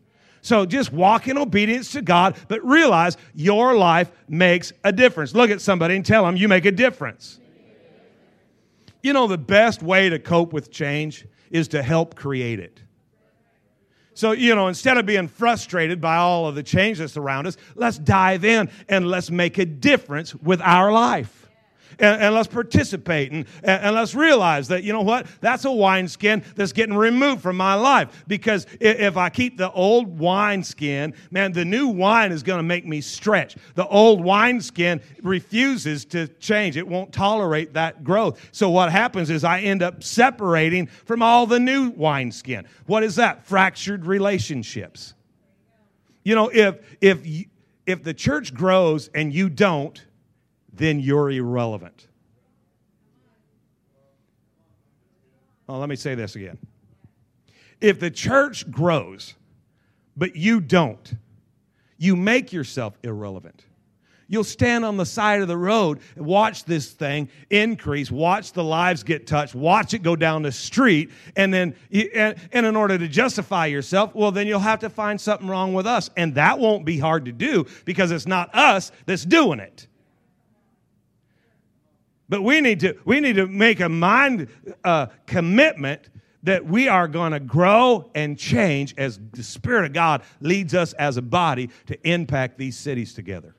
So 0.43 0.65
just 0.65 0.93
walk 0.93 1.27
in 1.27 1.39
obedience 1.39 1.91
to 1.91 2.03
God, 2.03 2.37
but 2.47 2.65
realize 2.65 3.17
your 3.35 3.75
life 3.75 4.13
makes 4.29 4.73
a 4.85 4.93
difference. 4.93 5.35
Look 5.35 5.51
at 5.51 5.61
somebody 5.61 5.97
and 5.97 6.07
tell 6.07 6.25
them 6.25 6.37
you 6.37 6.47
make 6.47 6.67
a 6.67 6.73
difference. 6.73 7.41
You 9.03 9.13
know, 9.13 9.27
the 9.27 9.39
best 9.39 9.83
way 9.83 10.09
to 10.09 10.21
cope 10.21 10.53
with 10.53 10.71
change 10.71 11.27
is 11.51 11.67
to 11.67 11.83
help 11.83 12.15
create 12.15 12.61
it. 12.61 12.81
So, 14.21 14.33
you 14.33 14.55
know, 14.55 14.69
instead 14.69 14.99
of 14.99 15.07
being 15.07 15.29
frustrated 15.29 15.99
by 15.99 16.17
all 16.17 16.47
of 16.47 16.55
the 16.55 16.63
changes 16.63 17.17
around 17.17 17.47
us, 17.47 17.57
let's 17.75 17.97
dive 17.97 18.45
in 18.45 18.69
and 18.87 19.09
let's 19.09 19.31
make 19.31 19.57
a 19.57 19.65
difference 19.65 20.35
with 20.35 20.61
our 20.61 20.93
life 20.93 21.40
and, 21.99 22.23
and 22.23 22.35
let's 22.35 22.49
participate 22.49 23.33
and, 23.33 23.47
and 23.63 23.95
let's 23.95 24.15
realize 24.15 24.69
that, 24.69 24.85
you 24.85 24.93
know 24.93 25.03
what? 25.03 25.27
That's 25.41 25.65
a 25.65 25.73
wineskin 25.73 26.45
that's 26.55 26.73
getting 26.73 26.97
removed 26.97 27.43
from 27.43 27.57
my 27.57 27.75
life. 27.75 28.25
Because 28.27 28.67
if 28.81 29.17
I 29.17 29.31
keep 29.31 29.57
the 29.57 29.71
old 29.73 30.19
wineskin, 30.19 31.15
man, 31.31 31.53
the 31.53 31.65
new 31.65 31.89
wine 31.89 32.33
is 32.33 32.43
going 32.43 32.59
to 32.59 32.65
make 32.65 32.87
me 32.87 33.01
stretch. 33.01 33.57
The 33.75 33.87
old 33.87 34.23
wineskin 34.23 35.01
refuses 35.23 36.05
to 36.07 36.29
change, 36.29 36.77
it 36.77 36.87
won't 36.87 37.13
tolerate 37.13 37.75
that 37.75 38.05
growth. 38.05 38.49
So 38.53 38.71
what 38.71 38.91
happens 38.91 39.31
is 39.31 39.45
I 39.45 39.61
end 39.61 39.83
up 39.83 40.03
separating 40.03 40.87
from 40.87 41.23
all 41.23 41.47
the 41.47 41.61
new 41.61 41.91
wineskin. 41.91 42.67
What 42.87 43.03
is 43.03 43.17
that? 43.17 43.47
Fractured 43.47 44.07
relationships. 44.07 45.15
You 46.23 46.35
know, 46.35 46.49
if, 46.49 46.77
if, 47.01 47.27
if 47.87 48.03
the 48.03 48.15
church 48.15 48.53
grows 48.53 49.09
and 49.15 49.33
you 49.33 49.49
don't, 49.49 50.05
then 50.81 50.99
you're 50.99 51.31
irrelevant. 51.31 52.09
Well, 55.67 55.79
let 55.79 55.89
me 55.89 55.95
say 55.97 56.17
this 56.17 56.35
again. 56.35 56.59
If 57.81 58.01
the 58.01 58.11
church 58.11 58.69
grows, 58.71 59.35
but 60.17 60.35
you 60.35 60.61
don't, 60.61 61.15
you 61.97 62.17
make 62.17 62.53
yourself 62.53 62.99
irrelevant. 63.05 63.65
you'll 64.31 64.45
stand 64.45 64.85
on 64.85 64.97
the 64.97 65.05
side 65.05 65.43
of 65.43 65.49
the 65.49 65.57
road 65.57 65.99
and 66.15 66.25
watch 66.25 66.65
this 66.65 66.91
thing 66.93 67.29
increase, 67.51 68.11
watch 68.11 68.53
the 68.53 68.63
lives 68.63 69.03
get 69.03 69.27
touched, 69.27 69.57
watch 69.57 69.93
it 69.93 70.03
go 70.03 70.15
down 70.15 70.43
the 70.43 70.53
street, 70.53 71.11
and 71.37 71.53
then, 71.53 71.75
and, 72.15 72.37
and 72.53 72.65
in 72.65 72.77
order 72.77 72.97
to 72.97 73.09
justify 73.09 73.67
yourself, 73.67 74.15
well, 74.15 74.31
then 74.31 74.47
you'll 74.47 74.61
have 74.61 74.79
to 74.79 74.89
find 74.89 75.21
something 75.21 75.49
wrong 75.49 75.75
with 75.75 75.87
us. 75.87 76.09
And 76.17 76.37
that 76.37 76.59
won't 76.61 76.87
be 76.87 76.97
hard 76.97 77.25
to 77.25 77.33
do 77.33 77.67
because 77.85 78.13
it's 78.13 78.27
not 78.27 78.55
us 78.55 78.93
that's 79.05 79.25
doing 79.25 79.59
it. 79.59 79.89
But 82.31 82.43
we 82.43 82.61
need 82.61 82.81
to, 82.81 82.97
we 83.05 83.19
need 83.19 83.37
to 83.37 83.49
make 83.49 83.81
a 83.81 83.89
mind 83.89 84.49
uh, 84.85 85.07
commitment 85.27 86.09
that 86.45 86.65
we 86.65 86.87
are 86.89 87.09
going 87.09 87.33
to 87.33 87.41
grow 87.41 88.09
and 88.15 88.39
change 88.39 88.95
as 88.97 89.19
the 89.33 89.43
Spirit 89.43 89.87
of 89.87 89.93
God 89.93 90.23
leads 90.41 90.73
us 90.73 90.93
as 90.95 91.17
a 91.17 91.23
body 91.23 91.71
to 91.87 92.09
impact 92.09 92.57
these 92.57 92.79
cities 92.79 93.13
together. 93.13 93.57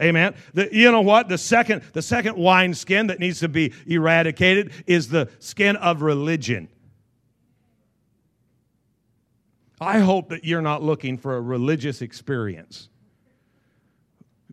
Amen. 0.00 0.34
The, 0.54 0.68
you 0.72 0.90
know 0.92 1.02
what? 1.02 1.28
The 1.28 1.36
second, 1.36 1.82
the 1.92 2.02
second 2.02 2.36
wine 2.36 2.72
skin 2.72 3.08
that 3.08 3.18
needs 3.18 3.40
to 3.40 3.48
be 3.48 3.74
eradicated 3.86 4.72
is 4.86 5.08
the 5.08 5.28
skin 5.40 5.76
of 5.76 6.00
religion. 6.00 6.68
I 9.80 9.98
hope 9.98 10.28
that 10.28 10.44
you're 10.44 10.62
not 10.62 10.82
looking 10.82 11.18
for 11.18 11.36
a 11.36 11.40
religious 11.40 12.00
experience 12.00 12.88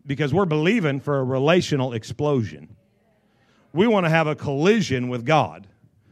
because 0.04 0.34
we're 0.34 0.46
believing 0.46 0.98
for 0.98 1.20
a 1.20 1.24
relational 1.24 1.92
explosion 1.92 2.76
we 3.72 3.86
want 3.86 4.06
to 4.06 4.10
have 4.10 4.26
a 4.26 4.34
collision 4.34 5.08
with 5.08 5.24
God. 5.24 5.66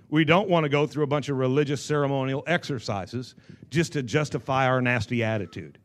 We 0.09 0.25
don't 0.25 0.49
want 0.49 0.65
to 0.65 0.69
go 0.69 0.87
through 0.87 1.05
a 1.05 1.09
bunch 1.09 1.29
of 1.29 1.37
religious 1.37 1.83
ceremonial 1.83 2.43
exercises 2.47 3.35
just 3.71 3.93
to 3.93 4.03
justify 4.03 4.67
our 4.67 4.83
nasty 4.83 5.23
attitude. 5.23 5.79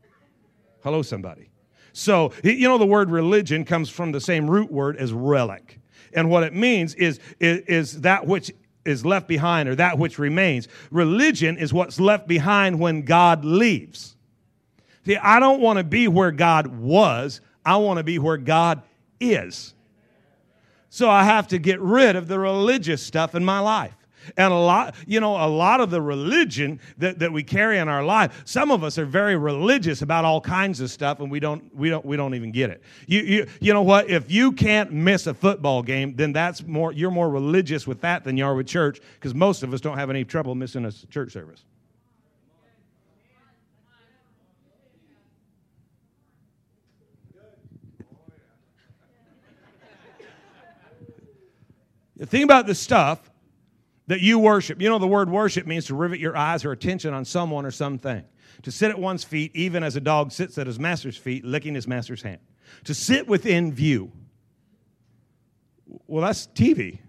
Hello, 0.84 1.02
somebody. 1.02 1.50
So, 1.94 2.34
you 2.44 2.68
know, 2.68 2.78
the 2.78 2.86
word 2.86 3.10
religion 3.10 3.66
comes 3.66 3.90
from 3.90 4.12
the 4.12 4.20
same 4.20 4.50
root 4.50 4.72
word 4.72 4.98
as 4.98 5.14
relic. 5.14 5.80
And 6.14 6.30
what 6.30 6.44
it 6.44 6.54
means 6.54 6.96
is, 6.96 7.20
is, 7.40 7.60
is 7.68 8.02
that 8.02 8.26
which 8.26 8.52
is 8.84 9.06
left 9.06 9.28
behind 9.28 9.70
or 9.70 9.76
that 9.76 9.98
which 9.98 10.18
remains. 10.18 10.68
Religion 10.92 11.58
is 11.58 11.74
what's 11.74 12.00
left 12.00 12.28
behind 12.28 12.80
when 12.80 13.04
God 13.04 13.46
leaves. 13.46 14.16
See, 15.06 15.18
I 15.18 15.40
don't 15.40 15.62
want 15.62 15.78
to 15.78 15.84
be 15.84 16.08
where 16.08 16.32
God 16.32 16.68
was, 16.68 17.42
I 17.64 17.78
want 17.78 17.98
to 17.98 18.04
be 18.04 18.18
where 18.18 18.38
God 18.38 18.82
is. 19.20 19.75
So 20.96 21.10
I 21.10 21.26
have 21.26 21.50
to 21.50 21.58
get 21.58 21.82
rid 21.82 22.16
of 22.16 22.30
the 22.30 22.40
religious 22.40 23.04
stuff 23.04 23.36
in 23.36 23.44
my 23.44 23.60
life. 23.60 23.94
And 24.38 24.54
a 24.54 24.56
lot, 24.56 24.96
you 25.06 25.20
know, 25.20 25.36
a 25.36 25.46
lot 25.46 25.82
of 25.82 25.90
the 25.90 26.02
religion 26.02 26.80
that, 27.00 27.20
that 27.20 27.34
we 27.34 27.44
carry 27.44 27.80
in 27.80 27.90
our 27.90 28.02
life, 28.02 28.44
some 28.46 28.72
of 28.72 28.82
us 28.82 28.98
are 28.98 29.06
very 29.06 29.36
religious 29.36 30.02
about 30.02 30.24
all 30.24 30.40
kinds 30.40 30.80
of 30.80 30.90
stuff 30.90 31.20
and 31.20 31.30
we 31.30 31.42
don't 31.42 31.76
we 31.76 31.90
don't 31.90 32.06
we 32.06 32.16
don't 32.16 32.34
even 32.34 32.54
get 32.54 32.70
it. 32.70 32.82
You 33.08 33.20
you 33.24 33.48
you 33.60 33.74
know 33.74 33.82
what? 33.82 34.10
If 34.10 34.32
you 34.32 34.54
can't 34.54 34.94
miss 34.94 35.28
a 35.28 35.34
football 35.34 35.84
game, 35.84 36.16
then 36.16 36.32
that's 36.32 36.66
more 36.66 36.94
you're 36.94 37.12
more 37.12 37.30
religious 37.30 37.86
with 37.86 38.00
that 38.00 38.24
than 38.24 38.38
you 38.38 38.46
are 38.46 38.56
with 38.56 38.68
church, 38.68 39.02
because 39.16 39.36
most 39.36 39.64
of 39.64 39.74
us 39.74 39.82
don't 39.82 39.98
have 39.98 40.10
any 40.10 40.24
trouble 40.24 40.56
missing 40.56 40.86
a 40.86 40.94
church 40.94 41.34
service. 41.34 41.66
Think 52.24 52.46
about 52.46 52.66
the 52.66 52.76
stuff 52.76 53.30
that 54.08 54.22
you 54.22 54.40
worship. 54.40 54.82
You 54.82 54.90
know, 54.90 55.00
the 55.00 55.08
word 55.08 55.30
worship 55.30 55.68
means 55.68 55.86
to 55.86 55.96
rivet 55.96 56.20
your 56.20 56.38
eyes 56.38 56.64
or 56.64 56.72
attention 56.72 57.14
on 57.14 57.26
someone 57.26 57.66
or 57.66 57.72
something. 57.72 58.24
To 58.64 58.72
sit 58.72 58.90
at 58.90 58.98
one's 58.98 59.24
feet, 59.24 59.52
even 59.56 59.84
as 59.84 59.96
a 59.96 60.00
dog 60.02 60.32
sits 60.32 60.58
at 60.58 60.68
his 60.68 60.80
master's 60.80 61.18
feet, 61.18 61.44
licking 61.44 61.76
his 61.76 61.88
master's 61.88 62.22
hand. 62.22 62.40
To 62.86 62.94
sit 62.94 63.28
within 63.28 63.74
view. 63.74 64.12
Well, 66.08 66.24
that's 66.24 66.48
TV. 66.48 67.00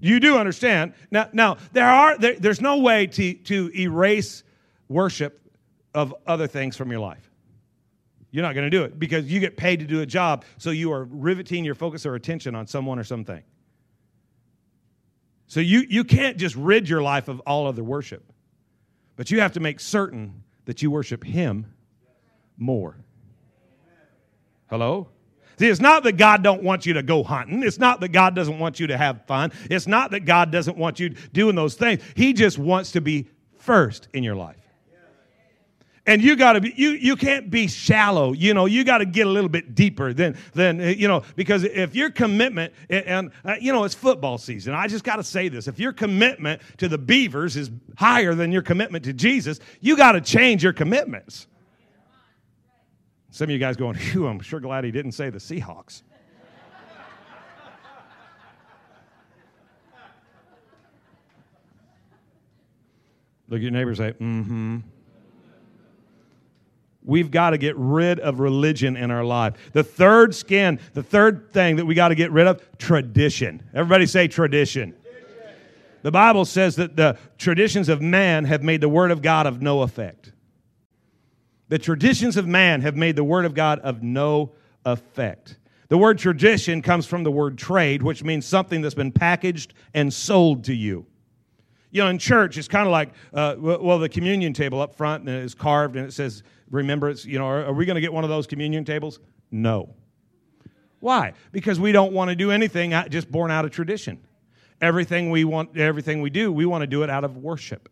You 0.00 0.20
do 0.20 0.38
understand. 0.38 0.94
Now, 1.10 1.28
now 1.32 1.58
there 1.72 1.88
are 1.88 2.16
there, 2.16 2.36
there's 2.38 2.60
no 2.60 2.78
way 2.78 3.06
to, 3.08 3.34
to 3.34 3.70
erase 3.76 4.44
worship 4.88 5.40
of 5.92 6.14
other 6.26 6.46
things 6.46 6.76
from 6.76 6.90
your 6.90 7.00
life. 7.00 7.27
You're 8.30 8.42
not 8.42 8.54
going 8.54 8.70
to 8.70 8.76
do 8.76 8.84
it 8.84 8.98
because 8.98 9.30
you 9.30 9.40
get 9.40 9.56
paid 9.56 9.80
to 9.80 9.86
do 9.86 10.00
a 10.02 10.06
job, 10.06 10.44
so 10.58 10.70
you 10.70 10.92
are 10.92 11.04
riveting 11.04 11.64
your 11.64 11.74
focus 11.74 12.04
or 12.04 12.14
attention 12.14 12.54
on 12.54 12.66
someone 12.66 12.98
or 12.98 13.04
something. 13.04 13.42
So 15.46 15.60
you, 15.60 15.80
you 15.88 16.04
can't 16.04 16.36
just 16.36 16.54
rid 16.54 16.88
your 16.88 17.00
life 17.00 17.28
of 17.28 17.40
all 17.40 17.66
other 17.66 17.82
worship, 17.82 18.22
but 19.16 19.30
you 19.30 19.40
have 19.40 19.52
to 19.52 19.60
make 19.60 19.80
certain 19.80 20.42
that 20.66 20.82
you 20.82 20.90
worship 20.90 21.24
Him 21.24 21.66
more. 22.58 22.98
Hello? 24.68 25.08
See, 25.58 25.66
it's 25.66 25.80
not 25.80 26.02
that 26.04 26.18
God 26.18 26.42
don't 26.42 26.62
want 26.62 26.84
you 26.84 26.92
to 26.92 27.02
go 27.02 27.24
hunting. 27.24 27.62
It's 27.62 27.78
not 27.78 28.00
that 28.00 28.08
God 28.08 28.34
doesn't 28.34 28.58
want 28.58 28.78
you 28.78 28.88
to 28.88 28.98
have 28.98 29.24
fun. 29.26 29.52
It's 29.70 29.86
not 29.86 30.10
that 30.10 30.20
God 30.20 30.52
doesn't 30.52 30.76
want 30.76 31.00
you 31.00 31.08
doing 31.32 31.56
those 31.56 31.74
things. 31.74 32.02
He 32.14 32.34
just 32.34 32.58
wants 32.58 32.92
to 32.92 33.00
be 33.00 33.26
first 33.56 34.08
in 34.12 34.22
your 34.22 34.36
life 34.36 34.67
and 36.08 36.22
you 36.22 36.36
got 36.36 36.54
to 36.54 36.60
be 36.60 36.72
you 36.74 36.90
you 36.90 37.14
can't 37.14 37.50
be 37.50 37.68
shallow 37.68 38.32
you 38.32 38.54
know 38.54 38.64
you 38.64 38.82
got 38.82 38.98
to 38.98 39.04
get 39.04 39.26
a 39.26 39.30
little 39.30 39.50
bit 39.50 39.74
deeper 39.74 40.12
than 40.12 40.36
than 40.54 40.80
you 40.80 41.06
know 41.06 41.22
because 41.36 41.62
if 41.62 41.94
your 41.94 42.10
commitment 42.10 42.72
and 42.88 43.30
uh, 43.44 43.54
you 43.60 43.72
know 43.72 43.84
it's 43.84 43.94
football 43.94 44.38
season. 44.38 44.74
I 44.74 44.88
just 44.88 45.04
got 45.04 45.16
to 45.16 45.22
say 45.24 45.48
this 45.48 45.68
if 45.68 45.78
your 45.78 45.92
commitment 45.92 46.62
to 46.78 46.88
the 46.88 46.98
beavers 46.98 47.56
is 47.56 47.70
higher 47.96 48.34
than 48.34 48.50
your 48.50 48.62
commitment 48.62 49.04
to 49.04 49.12
jesus 49.12 49.60
you 49.80 49.96
got 49.96 50.12
to 50.12 50.20
change 50.20 50.64
your 50.64 50.72
commitments. 50.72 51.46
Some 53.30 53.44
of 53.44 53.50
you 53.50 53.58
guys 53.58 53.76
going 53.76 53.94
Phew, 53.94 54.26
i'm 54.26 54.40
sure 54.40 54.60
glad 54.60 54.84
he 54.84 54.90
didn't 54.90 55.12
say 55.12 55.30
the 55.30 55.38
seahawks. 55.38 56.02
Look 63.50 63.58
at 63.58 63.62
your 63.62 63.70
neighbors 63.70 63.98
say 63.98 64.12
mm-hmm 64.12 64.78
We've 67.08 67.30
got 67.30 67.50
to 67.50 67.58
get 67.58 67.74
rid 67.78 68.20
of 68.20 68.38
religion 68.38 68.94
in 68.94 69.10
our 69.10 69.24
life. 69.24 69.54
The 69.72 69.82
third 69.82 70.34
skin, 70.34 70.78
the 70.92 71.02
third 71.02 71.50
thing 71.52 71.76
that 71.76 71.86
we 71.86 71.94
got 71.94 72.08
to 72.08 72.14
get 72.14 72.30
rid 72.30 72.46
of, 72.46 72.60
tradition. 72.76 73.62
Everybody 73.72 74.04
say 74.04 74.28
tradition. 74.28 74.90
tradition. 74.90 75.56
The 76.02 76.10
Bible 76.10 76.44
says 76.44 76.76
that 76.76 76.96
the 76.96 77.16
traditions 77.38 77.88
of 77.88 78.02
man 78.02 78.44
have 78.44 78.62
made 78.62 78.82
the 78.82 78.90
word 78.90 79.10
of 79.10 79.22
God 79.22 79.46
of 79.46 79.62
no 79.62 79.80
effect. 79.80 80.32
The 81.68 81.78
traditions 81.78 82.36
of 82.36 82.46
man 82.46 82.82
have 82.82 82.94
made 82.94 83.16
the 83.16 83.24
word 83.24 83.46
of 83.46 83.54
God 83.54 83.78
of 83.78 84.02
no 84.02 84.52
effect. 84.84 85.56
The 85.88 85.96
word 85.96 86.18
tradition 86.18 86.82
comes 86.82 87.06
from 87.06 87.24
the 87.24 87.32
word 87.32 87.56
trade, 87.56 88.02
which 88.02 88.22
means 88.22 88.44
something 88.44 88.82
that's 88.82 88.94
been 88.94 89.12
packaged 89.12 89.72
and 89.94 90.12
sold 90.12 90.64
to 90.64 90.74
you. 90.74 91.06
You 91.90 92.02
know, 92.02 92.08
in 92.08 92.18
church, 92.18 92.58
it's 92.58 92.68
kind 92.68 92.86
of 92.86 92.92
like, 92.92 93.10
uh, 93.32 93.56
well, 93.58 93.98
the 93.98 94.08
communion 94.08 94.52
table 94.52 94.80
up 94.80 94.94
front 94.94 95.26
and 95.28 95.42
it's 95.42 95.54
carved 95.54 95.96
and 95.96 96.06
it 96.06 96.12
says 96.12 96.42
remembrance. 96.70 97.24
You 97.24 97.38
know, 97.38 97.46
are, 97.46 97.64
are 97.66 97.72
we 97.72 97.86
going 97.86 97.94
to 97.94 98.00
get 98.00 98.12
one 98.12 98.24
of 98.24 98.30
those 98.30 98.46
communion 98.46 98.84
tables? 98.84 99.20
No. 99.50 99.94
Why? 101.00 101.32
Because 101.52 101.80
we 101.80 101.92
don't 101.92 102.12
want 102.12 102.28
to 102.30 102.36
do 102.36 102.50
anything 102.50 102.90
just 103.08 103.30
born 103.30 103.50
out 103.50 103.64
of 103.64 103.70
tradition. 103.70 104.20
Everything 104.80 105.30
we 105.30 105.44
want, 105.44 105.76
everything 105.76 106.20
we 106.20 106.30
do, 106.30 106.52
we 106.52 106.66
want 106.66 106.82
to 106.82 106.86
do 106.86 107.02
it 107.02 107.10
out 107.10 107.24
of 107.24 107.36
worship 107.36 107.88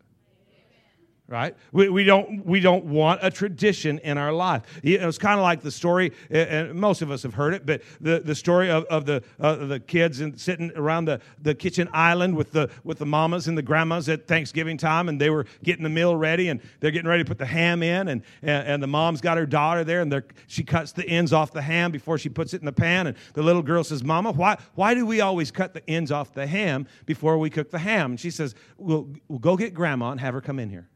right? 1.27 1.55
We, 1.73 1.89
we 1.89 2.03
don't 2.05 2.45
we 2.45 2.59
don't 2.61 2.85
want 2.85 3.19
a 3.21 3.29
tradition 3.29 3.99
in 3.99 4.17
our 4.17 4.31
life. 4.31 4.63
It's 4.81 5.17
kind 5.17 5.37
of 5.39 5.43
like 5.43 5.61
the 5.61 5.71
story 5.71 6.13
and 6.29 6.73
most 6.73 7.01
of 7.01 7.11
us 7.11 7.23
have 7.23 7.33
heard 7.33 7.53
it 7.53 7.65
but 7.65 7.81
the, 7.99 8.19
the 8.19 8.35
story 8.35 8.69
of, 8.69 8.85
of 8.85 9.05
the 9.05 9.21
uh, 9.39 9.55
the 9.55 9.79
kids 9.79 10.21
and 10.21 10.39
sitting 10.39 10.71
around 10.75 11.05
the, 11.05 11.19
the 11.41 11.53
kitchen 11.53 11.89
island 11.91 12.35
with 12.35 12.51
the 12.51 12.69
with 12.83 12.97
the 12.99 13.05
mamas 13.05 13.47
and 13.47 13.57
the 13.57 13.61
grandmas 13.61 14.07
at 14.07 14.27
thanksgiving 14.27 14.77
time 14.77 15.09
and 15.09 15.19
they 15.19 15.29
were 15.29 15.45
getting 15.63 15.83
the 15.83 15.89
meal 15.89 16.15
ready 16.15 16.47
and 16.47 16.61
they're 16.79 16.91
getting 16.91 17.09
ready 17.09 17.23
to 17.23 17.27
put 17.27 17.37
the 17.37 17.45
ham 17.45 17.83
in 17.83 18.07
and 18.07 18.21
and, 18.41 18.67
and 18.67 18.83
the 18.83 18.87
mom's 18.87 19.19
got 19.19 19.37
her 19.37 19.45
daughter 19.45 19.83
there 19.83 20.01
and 20.01 20.23
she 20.47 20.63
cuts 20.63 20.93
the 20.93 21.07
ends 21.07 21.33
off 21.33 21.51
the 21.51 21.61
ham 21.61 21.91
before 21.91 22.17
she 22.17 22.29
puts 22.29 22.53
it 22.53 22.61
in 22.61 22.65
the 22.65 22.71
pan 22.71 23.07
and 23.07 23.17
the 23.33 23.43
little 23.43 23.61
girl 23.61 23.83
says 23.83 24.03
mama 24.03 24.31
why 24.31 24.57
why 24.75 24.93
do 24.93 25.05
we 25.05 25.19
always 25.19 25.51
cut 25.51 25.73
the 25.73 25.87
ends 25.89 26.11
off 26.11 26.33
the 26.33 26.47
ham 26.47 26.87
before 27.05 27.37
we 27.37 27.49
cook 27.49 27.69
the 27.69 27.79
ham? 27.79 28.11
And 28.11 28.19
she 28.19 28.31
says 28.31 28.55
we'll 28.77 29.09
go 29.39 29.57
get 29.57 29.73
grandma 29.73 30.11
and 30.11 30.21
have 30.21 30.33
her 30.33 30.41
come 30.41 30.59
in 30.59 30.69
here 30.69 30.87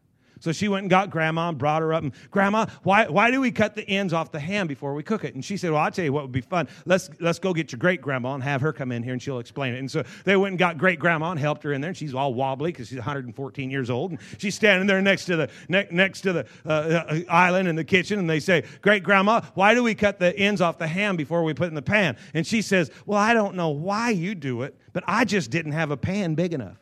so 0.41 0.51
she 0.51 0.67
went 0.67 0.83
and 0.83 0.89
got 0.89 1.11
grandma 1.11 1.49
and 1.49 1.57
brought 1.57 1.83
her 1.83 1.93
up. 1.93 2.01
And 2.01 2.11
grandma, 2.31 2.65
why, 2.81 3.07
why 3.07 3.29
do 3.29 3.39
we 3.39 3.51
cut 3.51 3.75
the 3.75 3.87
ends 3.87 4.11
off 4.11 4.31
the 4.31 4.39
ham 4.39 4.65
before 4.65 4.95
we 4.95 5.03
cook 5.03 5.23
it? 5.23 5.35
And 5.35 5.45
she 5.45 5.55
said, 5.55 5.69
Well, 5.71 5.79
I'll 5.79 5.91
tell 5.91 6.03
you 6.03 6.11
what 6.11 6.23
would 6.23 6.31
be 6.31 6.41
fun. 6.41 6.67
Let's, 6.85 7.11
let's 7.19 7.37
go 7.37 7.53
get 7.53 7.71
your 7.71 7.77
great 7.77 8.01
grandma 8.01 8.33
and 8.33 8.43
have 8.43 8.59
her 8.61 8.73
come 8.73 8.91
in 8.91 9.03
here 9.03 9.13
and 9.13 9.21
she'll 9.21 9.37
explain 9.37 9.75
it. 9.75 9.77
And 9.77 9.89
so 9.89 10.03
they 10.25 10.35
went 10.35 10.53
and 10.53 10.59
got 10.59 10.79
great 10.79 10.99
grandma 10.99 11.29
and 11.29 11.39
helped 11.39 11.61
her 11.61 11.73
in 11.73 11.79
there. 11.79 11.89
And 11.89 11.97
she's 11.97 12.15
all 12.15 12.33
wobbly 12.33 12.71
because 12.71 12.87
she's 12.87 12.97
114 12.97 13.69
years 13.69 13.91
old. 13.91 14.11
And 14.11 14.19
she's 14.39 14.55
standing 14.55 14.87
there 14.87 14.99
next 14.99 15.25
to 15.25 15.35
the, 15.35 15.49
ne- 15.69 15.87
next 15.91 16.21
to 16.21 16.33
the 16.33 16.47
uh, 16.65 16.69
uh, 16.69 17.19
island 17.29 17.67
in 17.67 17.75
the 17.75 17.83
kitchen. 17.83 18.17
And 18.17 18.27
they 18.27 18.39
say, 18.39 18.63
Great 18.81 19.03
grandma, 19.03 19.41
why 19.53 19.75
do 19.75 19.83
we 19.83 19.93
cut 19.93 20.17
the 20.17 20.35
ends 20.35 20.59
off 20.59 20.79
the 20.79 20.87
ham 20.87 21.17
before 21.17 21.43
we 21.43 21.53
put 21.53 21.65
it 21.65 21.67
in 21.67 21.75
the 21.75 21.83
pan? 21.83 22.17
And 22.33 22.47
she 22.47 22.63
says, 22.63 22.89
Well, 23.05 23.19
I 23.19 23.35
don't 23.35 23.53
know 23.53 23.69
why 23.69 24.09
you 24.09 24.33
do 24.33 24.63
it, 24.63 24.75
but 24.91 25.03
I 25.05 25.23
just 25.23 25.51
didn't 25.51 25.73
have 25.73 25.91
a 25.91 25.97
pan 25.97 26.33
big 26.33 26.55
enough. 26.55 26.77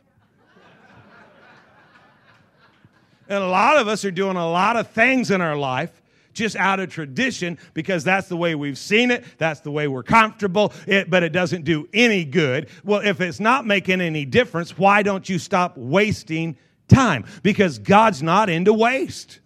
And 3.29 3.43
a 3.43 3.47
lot 3.47 3.77
of 3.77 3.87
us 3.87 4.03
are 4.03 4.11
doing 4.11 4.35
a 4.35 4.49
lot 4.49 4.75
of 4.75 4.89
things 4.89 5.31
in 5.31 5.39
our 5.39 5.55
life 5.55 6.01
just 6.33 6.55
out 6.55 6.79
of 6.79 6.89
tradition 6.89 7.57
because 7.73 8.03
that's 8.03 8.27
the 8.27 8.37
way 8.37 8.55
we've 8.55 8.77
seen 8.77 9.11
it, 9.11 9.23
that's 9.37 9.59
the 9.59 9.71
way 9.71 9.87
we're 9.87 10.03
comfortable, 10.03 10.73
it, 10.87 11.09
but 11.09 11.21
it 11.21 11.31
doesn't 11.31 11.63
do 11.63 11.87
any 11.93 12.25
good. 12.25 12.69
Well, 12.83 13.01
if 13.01 13.21
it's 13.21 13.39
not 13.39 13.65
making 13.65 14.01
any 14.01 14.25
difference, 14.25 14.77
why 14.77 15.03
don't 15.03 15.27
you 15.27 15.37
stop 15.37 15.77
wasting 15.77 16.57
time? 16.87 17.25
Because 17.43 17.77
God's 17.77 18.23
not 18.23 18.49
into 18.49 18.73
waste. 18.73 19.39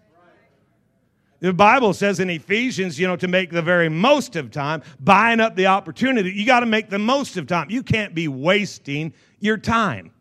The 1.40 1.52
Bible 1.52 1.94
says 1.94 2.22
in 2.22 2.30
Ephesians, 2.30 2.98
you 2.98 3.06
know, 3.06 3.18
to 3.18 3.28
make 3.28 3.52
the 3.52 3.62
very 3.62 3.90
most 3.90 4.38
of 4.38 4.50
time, 4.50 4.82
buying 5.02 5.42
up 5.42 5.58
the 5.58 5.66
opportunity, 5.66 6.32
you 6.32 6.46
got 6.46 6.62
to 6.62 6.66
make 6.66 6.90
the 6.90 7.00
most 7.00 7.36
of 7.36 7.48
time. 7.48 7.70
You 7.70 7.84
can't 7.84 8.16
be 8.16 8.30
wasting 8.30 9.14
your 9.42 9.58
time. 9.58 10.13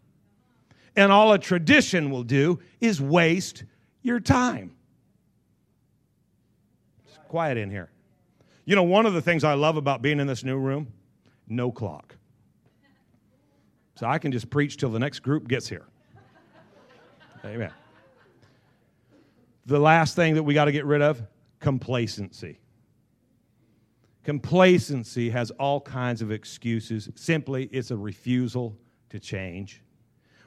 And 0.96 1.10
all 1.10 1.32
a 1.32 1.38
tradition 1.38 2.10
will 2.10 2.22
do 2.22 2.60
is 2.80 3.00
waste 3.00 3.64
your 4.02 4.20
time. 4.20 4.74
It's 7.06 7.18
quiet 7.28 7.56
in 7.56 7.70
here. 7.70 7.90
You 8.64 8.76
know, 8.76 8.82
one 8.82 9.06
of 9.06 9.14
the 9.14 9.22
things 9.22 9.42
I 9.44 9.54
love 9.54 9.76
about 9.76 10.02
being 10.02 10.20
in 10.20 10.26
this 10.26 10.44
new 10.44 10.58
room, 10.58 10.92
no 11.48 11.72
clock. 11.72 12.16
So 13.94 14.06
I 14.06 14.18
can 14.18 14.32
just 14.32 14.50
preach 14.50 14.76
till 14.76 14.90
the 14.90 14.98
next 14.98 15.20
group 15.20 15.48
gets 15.48 15.68
here. 15.68 15.86
Amen. 17.44 17.72
The 19.66 19.78
last 19.78 20.16
thing 20.16 20.34
that 20.34 20.42
we 20.42 20.54
got 20.54 20.66
to 20.66 20.72
get 20.72 20.84
rid 20.84 21.02
of 21.02 21.22
complacency. 21.60 22.58
Complacency 24.24 25.30
has 25.30 25.50
all 25.52 25.80
kinds 25.80 26.22
of 26.22 26.30
excuses. 26.30 27.08
Simply, 27.14 27.64
it's 27.72 27.90
a 27.90 27.96
refusal 27.96 28.76
to 29.10 29.18
change. 29.18 29.82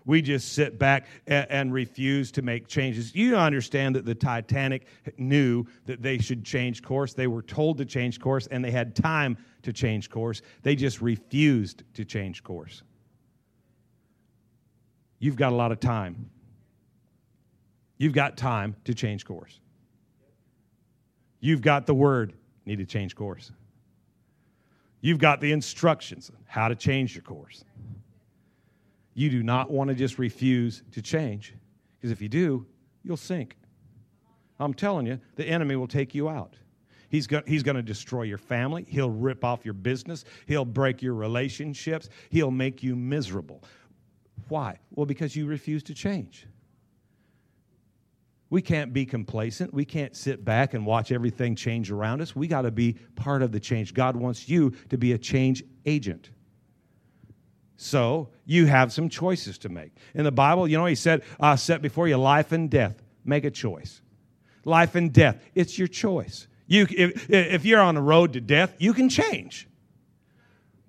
We 0.06 0.22
just 0.22 0.54
sit 0.54 0.78
back 0.78 1.08
and, 1.26 1.48
and, 1.50 1.74
refuse 1.74 2.32
to 2.34 2.44
make 2.44 2.68
changes. 2.68 3.16
You 3.16 3.36
understand 3.36 3.96
that 3.96 4.06
the 4.06 4.14
Titanic 4.14 4.86
knew 5.18 5.66
that 5.86 6.02
they 6.02 6.20
should 6.20 6.46
change 6.46 6.84
course. 6.84 7.14
They 7.14 7.28
were 7.28 7.42
told 7.42 7.80
to 7.80 7.86
change 7.86 8.20
course 8.20 8.48
and 8.48 8.64
they 8.64 8.72
had 8.72 8.96
time 8.96 9.38
to 9.64 9.74
change 9.74 10.10
course. 10.10 10.44
They 10.62 10.76
just 10.76 11.02
refused 11.02 11.84
to 11.96 12.06
change 12.06 12.44
course. 12.44 12.84
You've 15.18 15.36
got 15.36 15.52
a 15.52 15.56
lot 15.56 15.72
of 15.72 15.80
time. 15.80 16.30
You've 17.98 18.14
got 18.14 18.38
time 18.38 18.76
to 18.84 18.94
change 18.94 19.26
course. 19.26 19.60
You've 21.40 21.62
got 21.62 21.86
the 21.86 21.96
word, 21.96 22.34
need 22.66 22.78
to 22.78 22.86
change 22.86 23.16
course. 23.16 23.52
You've 25.02 25.20
got 25.20 25.40
the 25.40 25.52
instructions 25.52 26.32
how 26.46 26.68
to 26.68 26.76
change 26.76 27.16
your 27.16 27.22
course. 27.22 27.64
You 29.16 29.30
do 29.30 29.42
not 29.42 29.72
want 29.72 29.88
to 29.88 29.96
just 29.96 30.20
refuse 30.20 30.84
to 30.92 31.02
change, 31.02 31.56
because 31.98 32.12
if 32.12 32.22
you 32.22 32.30
do, 32.30 32.68
you'll 33.04 33.18
sink. 33.18 33.56
I'm 34.60 34.74
telling 34.74 35.08
you, 35.08 35.20
the 35.36 35.46
enemy 35.46 35.76
will 35.76 35.88
take 35.88 36.14
you 36.14 36.30
out. 36.30 36.56
He's, 37.10 37.28
go- 37.28 37.44
he's 37.48 37.64
going 37.64 37.76
to 37.76 37.82
destroy 37.82 38.24
your 38.24 38.38
family. 38.38 38.86
He'll 38.90 39.10
rip 39.10 39.44
off 39.44 39.64
your 39.64 39.74
business. 39.74 40.26
He'll 40.48 40.66
break 40.66 41.02
your 41.02 41.14
relationships. 41.14 42.10
He'll 42.30 42.52
make 42.52 42.84
you 42.84 42.96
miserable. 42.96 43.64
Why? 44.50 44.80
Well, 44.92 45.06
because 45.06 45.36
you 45.36 45.46
refuse 45.46 45.82
to 45.84 45.94
change. 45.94 46.46
We 48.50 48.62
can't 48.62 48.94
be 48.94 49.06
complacent. 49.06 49.74
We 49.74 49.86
can't 49.86 50.16
sit 50.16 50.44
back 50.46 50.74
and 50.74 50.86
watch 50.86 51.12
everything 51.12 51.56
change 51.56 51.92
around 51.92 52.22
us. 52.22 52.36
We 52.36 52.48
got 52.48 52.62
to 52.64 52.72
be 52.72 52.94
part 53.16 53.42
of 53.42 53.52
the 53.52 53.60
change. 53.60 53.94
God 53.94 54.16
wants 54.16 54.48
you 54.48 54.72
to 54.90 54.98
be 54.98 55.14
a 55.14 55.18
change 55.18 55.64
agent. 55.86 56.32
So 57.78 58.30
you 58.46 58.68
have 58.68 58.94
some 58.94 59.10
choices 59.10 59.58
to 59.60 59.70
make. 59.70 59.92
In 60.14 60.24
the 60.24 60.32
Bible, 60.32 60.68
you 60.68 60.78
know, 60.78 60.86
he 60.86 60.96
said, 60.96 61.24
uh, 61.40 61.56
set 61.56 61.82
before 61.82 62.08
you 62.08 62.18
life 62.18 62.52
and 62.52 62.70
death. 62.70 63.02
Make 63.26 63.44
a 63.44 63.52
choice. 63.52 64.02
Life 64.64 64.96
and 64.96 65.12
death, 65.14 65.42
it's 65.54 65.78
your 65.78 65.88
choice. 65.88 66.48
You, 66.68 66.88
if, 66.90 67.30
if 67.30 67.66
you're 67.66 67.82
on 67.82 67.96
the 67.96 68.02
road 68.02 68.34
to 68.34 68.42
death, 68.42 68.76
you 68.80 68.94
can 68.94 69.10
change. 69.10 69.68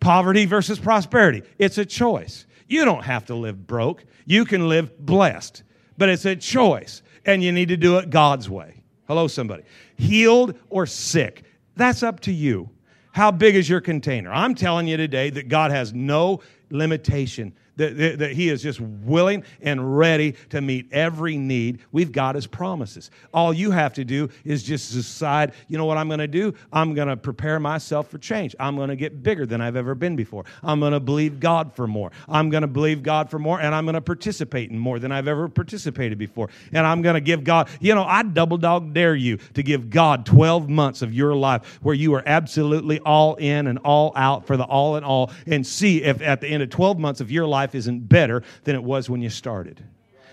Poverty 0.00 0.46
versus 0.46 0.78
prosperity, 0.78 1.42
it's 1.58 1.78
a 1.78 1.84
choice. 1.84 2.46
You 2.68 2.84
don't 2.84 3.04
have 3.04 3.26
to 3.26 3.34
live 3.34 3.66
broke, 3.66 4.04
you 4.24 4.44
can 4.44 4.68
live 4.68 4.98
blessed, 5.04 5.62
but 5.98 6.08
it's 6.08 6.24
a 6.24 6.36
choice 6.36 7.02
and 7.24 7.42
you 7.42 7.52
need 7.52 7.68
to 7.68 7.76
do 7.76 7.98
it 7.98 8.10
God's 8.10 8.48
way. 8.48 8.82
Hello, 9.08 9.28
somebody. 9.28 9.64
Healed 9.96 10.54
or 10.70 10.86
sick, 10.86 11.44
that's 11.76 12.02
up 12.02 12.20
to 12.20 12.32
you. 12.32 12.70
How 13.12 13.30
big 13.30 13.56
is 13.56 13.68
your 13.68 13.80
container? 13.80 14.30
I'm 14.30 14.54
telling 14.54 14.86
you 14.86 14.98
today 14.98 15.30
that 15.30 15.48
God 15.48 15.70
has 15.70 15.94
no 15.94 16.40
limitation 16.70 17.52
that, 17.76 17.96
that, 17.96 18.18
that, 18.18 18.32
He 18.32 18.48
is 18.48 18.62
just 18.62 18.80
willing 18.80 19.44
and 19.60 19.96
ready 19.98 20.34
to 20.50 20.60
meet 20.60 20.92
every 20.92 21.36
need. 21.36 21.80
We've 21.92 22.12
got 22.12 22.34
His 22.34 22.46
promises. 22.46 23.10
All 23.32 23.52
you 23.52 23.70
have 23.70 23.94
to 23.94 24.04
do 24.04 24.28
is 24.44 24.62
just 24.62 24.92
decide, 24.92 25.52
you 25.68 25.78
know 25.78 25.84
what 25.84 25.98
I'm 25.98 26.08
going 26.08 26.20
to 26.20 26.28
do? 26.28 26.54
I'm 26.72 26.94
going 26.94 27.08
to 27.08 27.16
prepare 27.16 27.60
myself 27.60 28.08
for 28.08 28.18
change. 28.18 28.54
I'm 28.58 28.76
going 28.76 28.88
to 28.88 28.96
get 28.96 29.22
bigger 29.22 29.46
than 29.46 29.60
I've 29.60 29.76
ever 29.76 29.94
been 29.94 30.16
before. 30.16 30.44
I'm 30.62 30.80
going 30.80 30.92
to 30.92 31.00
believe 31.00 31.40
God 31.40 31.72
for 31.74 31.86
more. 31.86 32.10
I'm 32.28 32.50
going 32.50 32.62
to 32.62 32.68
believe 32.68 33.02
God 33.02 33.30
for 33.30 33.38
more, 33.38 33.60
and 33.60 33.74
I'm 33.74 33.84
going 33.84 33.94
to 33.94 34.00
participate 34.00 34.70
in 34.70 34.78
more 34.78 34.98
than 34.98 35.12
I've 35.12 35.28
ever 35.28 35.48
participated 35.48 36.18
before. 36.18 36.48
And 36.72 36.86
I'm 36.86 37.02
going 37.02 37.14
to 37.14 37.20
give 37.20 37.44
God, 37.44 37.68
you 37.80 37.94
know, 37.94 38.04
I 38.04 38.22
double 38.22 38.58
dog 38.58 38.92
dare 38.92 39.14
you 39.14 39.38
to 39.54 39.62
give 39.62 39.90
God 39.90 40.26
12 40.26 40.68
months 40.68 41.02
of 41.02 41.12
your 41.12 41.34
life 41.34 41.78
where 41.82 41.94
you 41.94 42.14
are 42.14 42.22
absolutely 42.26 42.98
all 43.00 43.34
in 43.36 43.66
and 43.66 43.78
all 43.78 44.12
out 44.16 44.46
for 44.46 44.56
the 44.56 44.64
all 44.64 44.96
in 44.96 45.04
all 45.04 45.30
and 45.46 45.66
see 45.66 46.02
if 46.02 46.20
at 46.22 46.40
the 46.40 46.48
end 46.48 46.62
of 46.62 46.70
12 46.70 46.98
months 46.98 47.20
of 47.20 47.30
your 47.30 47.46
life, 47.46 47.65
life 47.66 47.74
isn't 47.74 48.08
better 48.08 48.44
than 48.62 48.76
it 48.76 48.84
was 48.84 49.10
when 49.10 49.20
you 49.20 49.28
started. 49.28 49.82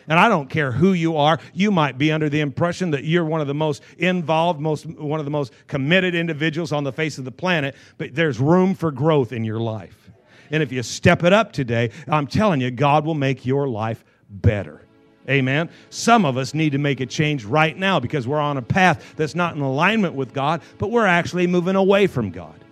And 0.07 0.19
I 0.19 0.29
don't 0.29 0.49
care 0.49 0.71
who 0.71 0.93
you 0.93 1.17
are. 1.17 1.39
You 1.53 1.71
might 1.71 1.97
be 1.97 2.11
under 2.11 2.29
the 2.29 2.41
impression 2.41 2.91
that 2.91 3.05
you're 3.05 3.25
one 3.25 3.41
of 3.41 3.47
the 3.47 3.55
most 3.55 3.81
involved, 3.97 4.59
most 4.59 4.85
one 4.85 5.19
of 5.19 5.25
the 5.25 5.31
most 5.31 5.51
committed 5.65 6.13
individuals 6.13 6.71
on 6.71 6.83
the 6.83 6.91
face 6.91 7.17
of 7.17 7.25
the 7.25 7.31
planet, 7.31 7.73
but 7.97 8.13
there's 8.13 8.39
room 8.39 8.75
for 8.75 8.91
growth 8.91 9.31
in 9.31 9.43
your 9.43 9.59
life. 9.59 10.11
And 10.51 10.61
if 10.61 10.71
you 10.71 10.83
step 10.83 11.23
it 11.23 11.33
up 11.33 11.53
today, 11.53 11.89
I'm 12.07 12.27
telling 12.27 12.61
you, 12.61 12.69
God 12.69 13.05
will 13.05 13.15
make 13.15 13.45
your 13.45 13.67
life 13.67 14.03
better. 14.29 14.81
Amen. 15.27 15.69
Some 15.89 16.25
of 16.25 16.37
us 16.37 16.53
need 16.53 16.73
to 16.73 16.77
make 16.77 16.99
a 16.99 17.07
change 17.07 17.45
right 17.45 17.75
now 17.75 17.99
because 17.99 18.27
we're 18.27 18.41
on 18.41 18.57
a 18.57 18.61
path 18.61 19.15
that's 19.15 19.33
not 19.33 19.55
in 19.55 19.61
alignment 19.61 20.13
with 20.13 20.33
God, 20.33 20.61
but 20.77 20.91
we're 20.91 21.07
actually 21.07 21.47
moving 21.47 21.77
away 21.77 22.05
from 22.05 22.29
God. 22.29 22.62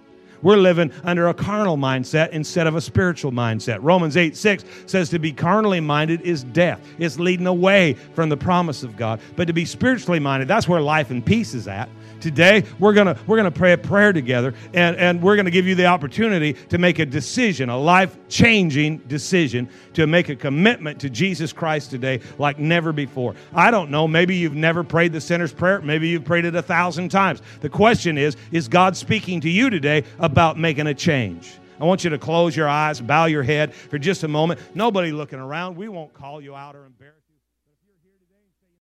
We're 0.42 0.58
living 0.58 0.92
under 1.04 1.28
a 1.28 1.34
carnal 1.34 1.78
mindset 1.78 2.30
instead 2.30 2.68
of 2.68 2.76
a 2.76 2.82
spiritual 2.82 3.32
mindset. 3.32 3.80
Romans 3.82 4.18
8 4.18 4.36
6 4.36 4.64
says 4.86 5.10
to 5.10 5.20
be 5.20 5.32
carnally 5.32 5.80
minded 5.80 6.22
is 6.22 6.44
death, 6.46 6.82
it's 6.98 7.20
leading 7.20 7.48
away 7.48 7.94
from 8.14 8.30
the 8.30 8.38
promise 8.38 8.84
of 8.84 8.98
God. 8.98 9.20
But 9.36 9.48
to 9.48 9.54
be 9.54 9.66
spiritually 9.66 10.20
minded, 10.20 10.48
that's 10.48 10.68
where 10.68 10.82
life 10.82 11.12
and 11.12 11.26
peace 11.26 11.54
is 11.54 11.68
at 11.68 11.90
today 12.22 12.64
we're 12.80 12.94
going 12.94 13.08
to 13.08 13.18
we're 13.28 13.38
going 13.38 13.52
to 13.52 13.58
pray 13.58 13.74
a 13.74 13.78
prayer 13.78 14.14
together 14.14 14.54
and, 14.74 14.96
and 14.98 15.22
we're 15.22 15.36
going 15.36 15.46
to 15.46 15.52
give 15.52 15.68
you 15.68 15.76
the 15.76 15.86
opportunity 15.86 16.54
to 16.54 16.78
make 16.78 17.00
a 17.00 17.06
decision 17.06 17.70
a 17.70 17.78
life-changing 17.78 18.98
decision 19.00 19.70
to 19.94 20.08
make 20.08 20.30
a 20.30 20.36
commitment 20.36 21.00
to 21.00 21.10
jesus 21.10 21.52
christ 21.52 21.90
today 21.90 22.20
like 22.38 22.60
never 22.60 22.94
before 22.94 23.36
i 23.54 23.72
don't 23.72 23.90
know 23.90 24.08
maybe 24.08 24.36
you've 24.36 24.56
never 24.56 24.84
prayed 24.84 25.12
the 25.12 25.22
sinner's 25.22 25.54
prayer 25.54 25.82
maybe 25.82 26.08
you've 26.08 26.26
prayed 26.26 26.46
it 26.46 26.56
a 26.56 26.62
thousand 26.62 27.10
times 27.10 27.42
the 27.62 27.70
question 27.70 28.18
is 28.18 28.38
is 28.52 28.68
god 28.68 28.96
speaking 28.96 29.42
to 29.42 29.50
you 29.50 29.70
today 29.70 30.04
about 30.20 30.58
making 30.58 30.88
a 30.88 30.94
change 30.94 31.58
I 31.80 31.86
want 31.86 32.04
you 32.04 32.12
to 32.12 32.20
close 32.20 32.56
your 32.56 32.70
eyes, 32.70 33.02
bow 33.02 33.26
your 33.26 33.42
head 33.42 33.74
for 33.74 33.98
just 33.98 34.22
a 34.22 34.28
moment. 34.28 34.60
Nobody 34.76 35.12
looking 35.12 35.40
around. 35.40 35.76
We 35.76 35.90
won't 35.90 36.14
call 36.14 36.40
you 36.40 36.56
out 36.56 36.76
or 36.76 36.86
embarrass 36.86 37.21